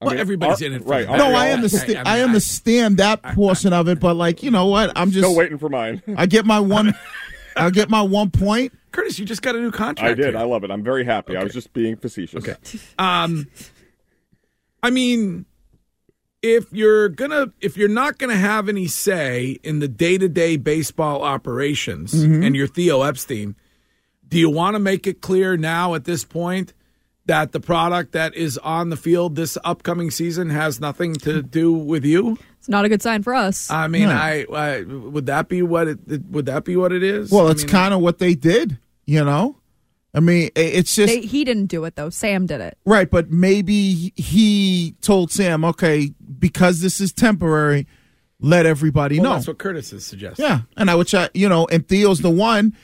[0.00, 1.06] Well, everybody's in it for right.
[1.08, 1.54] the No, I all?
[1.54, 2.06] understand.
[2.06, 4.92] I- I I, mean, understand that portion of it, but like you know what?
[4.96, 6.02] I'm just Still waiting for mine.
[6.16, 6.94] I get my one.
[7.56, 8.72] I get my one point.
[8.92, 10.12] Curtis, you just got a new contract.
[10.12, 10.34] I did.
[10.34, 10.38] here.
[10.38, 10.70] I love it.
[10.70, 11.36] I'm very happy.
[11.36, 12.46] I was just being facetious.
[12.48, 12.54] Okay.
[12.98, 13.48] Um,
[14.82, 15.44] I mean,
[16.42, 20.56] if you're gonna if you're not gonna have any say in the day to day
[20.56, 22.46] baseball operations Mhm.
[22.46, 23.56] and you're Theo Epstein,
[24.28, 26.72] do you want to make it clear now at this point
[27.26, 31.72] that the product that is on the field this upcoming season has nothing to do
[31.72, 32.38] with you?
[32.58, 33.70] It's not a good sign for us.
[33.70, 34.14] I mean, No.
[34.14, 35.98] I, I would that be what it
[36.30, 37.30] would that be what it is?
[37.30, 39.56] Well, I it's mean, kind of what they did, you know?
[40.14, 41.12] I mean, it's just.
[41.12, 42.10] They, he didn't do it though.
[42.10, 42.78] Sam did it.
[42.84, 47.86] Right, but maybe he told Sam, okay, because this is temporary,
[48.40, 49.34] let everybody well, know.
[49.36, 50.44] That's what Curtis is suggesting.
[50.44, 52.74] Yeah, and I which I, you know, and Theo's the one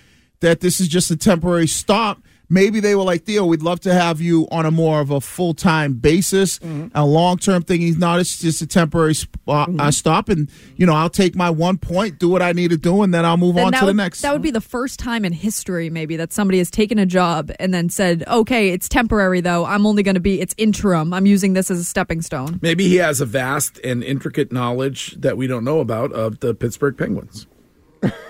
[0.45, 2.23] that this is just a temporary stop.
[2.51, 5.19] Maybe they were like Theo, we'd love to have you on a more of a
[5.23, 6.89] full time basis, Mm-hmm.
[6.95, 7.81] a long term thing.
[7.81, 8.21] He's not.
[8.21, 9.81] It's just a temporary sp- uh, Mm-hmm.
[9.81, 12.77] uh, stop, and you know, I'll take my one point, do what I need to
[12.77, 14.21] do, and then I'll move Then on to would, the next.
[14.21, 17.51] That would be the first time in history, maybe, that somebody has taken a job
[17.59, 19.65] and then said, "Okay, it's temporary, though.
[19.65, 20.43] I'm only going to be.
[20.43, 21.15] It's interim.
[21.15, 25.13] I'm using this as a stepping stone." Maybe he has a vast and intricate knowledge
[25.19, 27.47] that we don't know about of the Pittsburgh Penguins.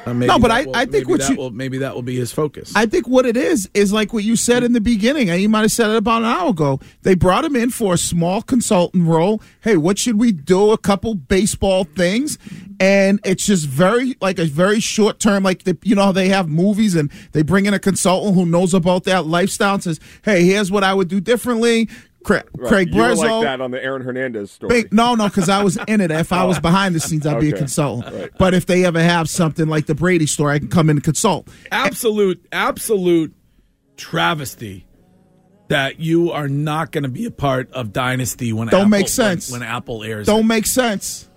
[0.06, 2.30] Uh, No, but I- will- I think what you- will, maybe that will be his
[2.30, 2.72] focus.
[2.74, 5.48] I think what it is is like what you said in the beginning, and you
[5.48, 6.78] might have said it about an hour ago.
[7.02, 9.40] They brought him in for a small consultant role.
[9.62, 10.72] Hey, what should we do?
[10.72, 12.36] A couple baseball things,
[12.78, 15.42] and it's just very like a very short term.
[15.42, 18.44] Like the, you know, how they have movies and they bring in a consultant who
[18.44, 21.88] knows about that lifestyle and says, "Hey, here's what I would do differently."
[22.24, 22.68] Cra- Right.
[22.68, 24.82] Craig you were like that on the Aaron Hernandez story.
[24.82, 26.10] Big- no, no, because I was in it.
[26.10, 28.12] If I was behind the scenes, I'd be a consultant.
[28.14, 28.30] Right.
[28.38, 31.04] But if they ever have something like the Brady story, I can come in and
[31.04, 31.48] consult.
[31.70, 33.32] absolute, absolute
[33.96, 34.86] travesty
[35.68, 39.08] that you are not going to be a part of Dynasty when Don't Apple, make
[39.08, 39.50] sense.
[39.50, 40.26] when, when Apple airs.
[40.26, 40.44] Don't it.
[40.46, 41.28] make sense.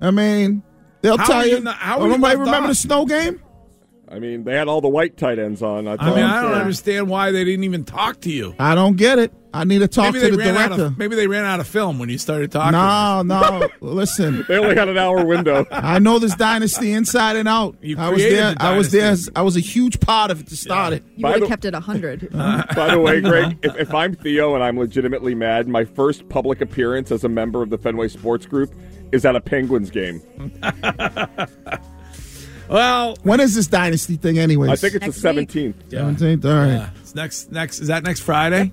[0.00, 0.62] I mean,
[1.02, 1.56] they'll How tell you.
[1.56, 2.66] you not- how are you remember off?
[2.68, 3.40] the snow game?
[4.08, 5.88] I mean, they had all the white tight ends on.
[5.88, 6.58] I, I mean, I don't yeah.
[6.58, 8.54] understand why they didn't even talk to you.
[8.58, 9.32] I don't get it.
[9.54, 10.84] I need to talk maybe to they the ran out director.
[10.86, 12.72] of maybe they ran out of film when you started talking.
[12.72, 13.68] No, no.
[13.80, 15.66] Listen, They only had an hour window.
[15.70, 17.76] I know this dynasty inside and out.
[17.82, 18.54] You I was there.
[18.54, 19.14] the I was there.
[19.36, 21.04] I was a huge part of it to start it.
[21.16, 22.28] You would have kept it hundred.
[22.34, 22.64] Uh-huh.
[22.74, 23.28] By the way, uh-huh.
[23.28, 27.28] Greg, if, if I'm Theo and I'm legitimately mad, my first public appearance as a
[27.28, 28.74] member of the Fenway Sports Group
[29.12, 30.22] is at a Penguins game.
[32.68, 34.70] Well, When is this dynasty thing, anyways?
[34.70, 35.48] I think it's Next the week.
[35.50, 35.90] 17th.
[35.90, 36.44] seventeenth.
[36.46, 36.68] All right.
[36.68, 36.90] Yeah.
[37.00, 38.72] It's next next is that next Friday?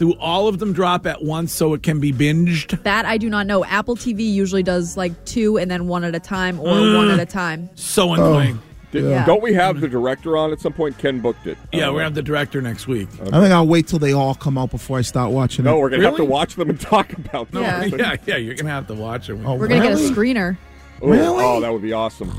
[0.00, 2.82] Do all of them drop at once so it can be binged?
[2.84, 3.64] That I do not know.
[3.66, 6.96] Apple TV usually does like two and then one at a time or Mm.
[6.96, 7.68] one at a time.
[7.74, 8.58] So annoying.
[8.92, 9.26] Did, Yeah.
[9.26, 10.96] Don't we have the director on at some point?
[10.96, 11.58] Ken booked it.
[11.72, 13.08] Yeah, Uh, we're gonna have the director next week.
[13.20, 15.80] I think I'll wait till they all come out before I start watching No, it.
[15.80, 17.62] we're gonna have to watch them and talk about them.
[17.62, 17.84] Yeah.
[17.96, 19.38] yeah, yeah, you're gonna have to watch it.
[19.44, 20.56] Oh, We're gonna get a screener.
[21.04, 21.44] Ooh, Really?
[21.44, 22.32] Oh, that would be awesome.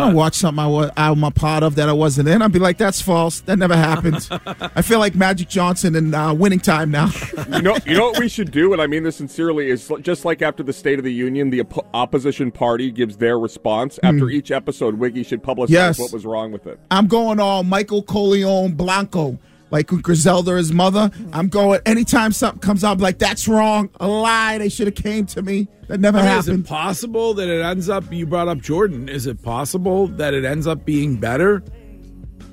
[0.00, 2.42] I'm watch something I was I'm a part of that I wasn't in.
[2.42, 3.40] I'd be like, that's false.
[3.40, 4.26] That never happened.
[4.74, 7.08] I feel like Magic Johnson in uh, winning time now.
[7.52, 10.24] You know, you know what we should do, and I mean this sincerely, is just
[10.24, 13.98] like after the State of the Union, the oppo- opposition party gives their response.
[14.02, 15.72] After each episode, Wiggy should publicize Hmm.
[15.72, 15.98] Yes.
[15.98, 16.78] what was wrong with it.
[16.90, 19.38] I'm going all Michael Corleone Blanco,
[19.72, 21.10] like with Griselda, his mother.
[21.32, 24.58] I'm going anytime something comes up, like that's wrong, a lie.
[24.58, 25.66] They should have came to me.
[25.88, 28.04] That never I mean, is it possible that it ends up?
[28.12, 29.08] You brought up Jordan.
[29.08, 31.64] Is it possible that it ends up being better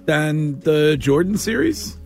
[0.06, 1.98] than the Jordan series?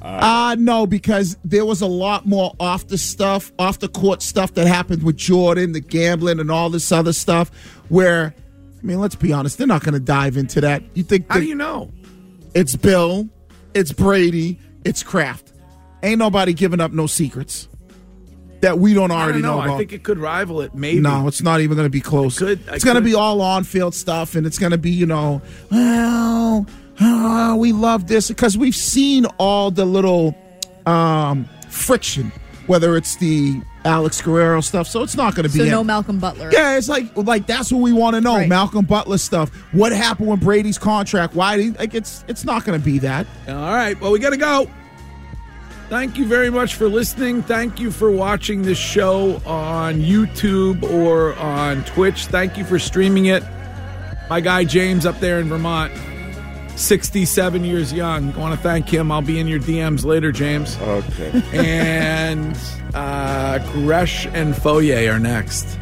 [0.00, 4.54] Uh no, because there was a lot more off the stuff, off the court stuff
[4.54, 7.50] that happened with Jordan, the gambling, and all this other stuff.
[7.88, 8.34] Where,
[8.82, 10.82] I mean, let's be honest, they're not going to dive into that.
[10.94, 11.92] You think How do you know?
[12.54, 13.28] it's Bill,
[13.74, 15.52] it's Brady, it's Kraft.
[16.02, 17.68] Ain't nobody giving up no secrets
[18.60, 19.56] that we don't I already don't know.
[19.58, 19.74] know about.
[19.74, 20.74] I think it could rival it.
[20.74, 21.00] Maybe.
[21.00, 22.38] No, it's not even going to be close.
[22.38, 25.06] could- I it's going to be all on-field stuff, and it's going to be, you
[25.06, 26.66] know, well,
[27.00, 30.36] oh, we love this because we've seen all the little
[30.86, 32.30] um, friction,
[32.66, 34.86] whether it's the Alex Guerrero stuff.
[34.86, 35.58] So it's not going to be.
[35.58, 35.70] So it.
[35.70, 36.50] no Malcolm Butler.
[36.52, 38.36] Yeah, it's like like that's what we want to know.
[38.36, 38.48] Right.
[38.48, 39.50] Malcolm Butler stuff.
[39.72, 41.34] What happened with Brady's contract?
[41.34, 41.56] Why?
[41.56, 43.26] Did he, like it's it's not going to be that.
[43.48, 44.00] All right.
[44.00, 44.68] Well, we got to go.
[45.88, 47.42] Thank you very much for listening.
[47.42, 52.26] Thank you for watching this show on YouTube or on Twitch.
[52.26, 53.42] Thank you for streaming it.
[54.30, 55.92] My guy James up there in Vermont,
[56.76, 58.32] 67 years young.
[58.32, 59.12] I want to thank him.
[59.12, 60.76] I'll be in your DMs later, James.
[60.78, 61.42] Okay.
[61.52, 62.58] and
[62.94, 65.78] uh, Gresh and Foye are next.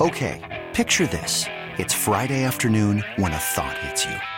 [0.00, 1.46] Okay, picture this.
[1.76, 4.37] It's Friday afternoon when a thought hits you.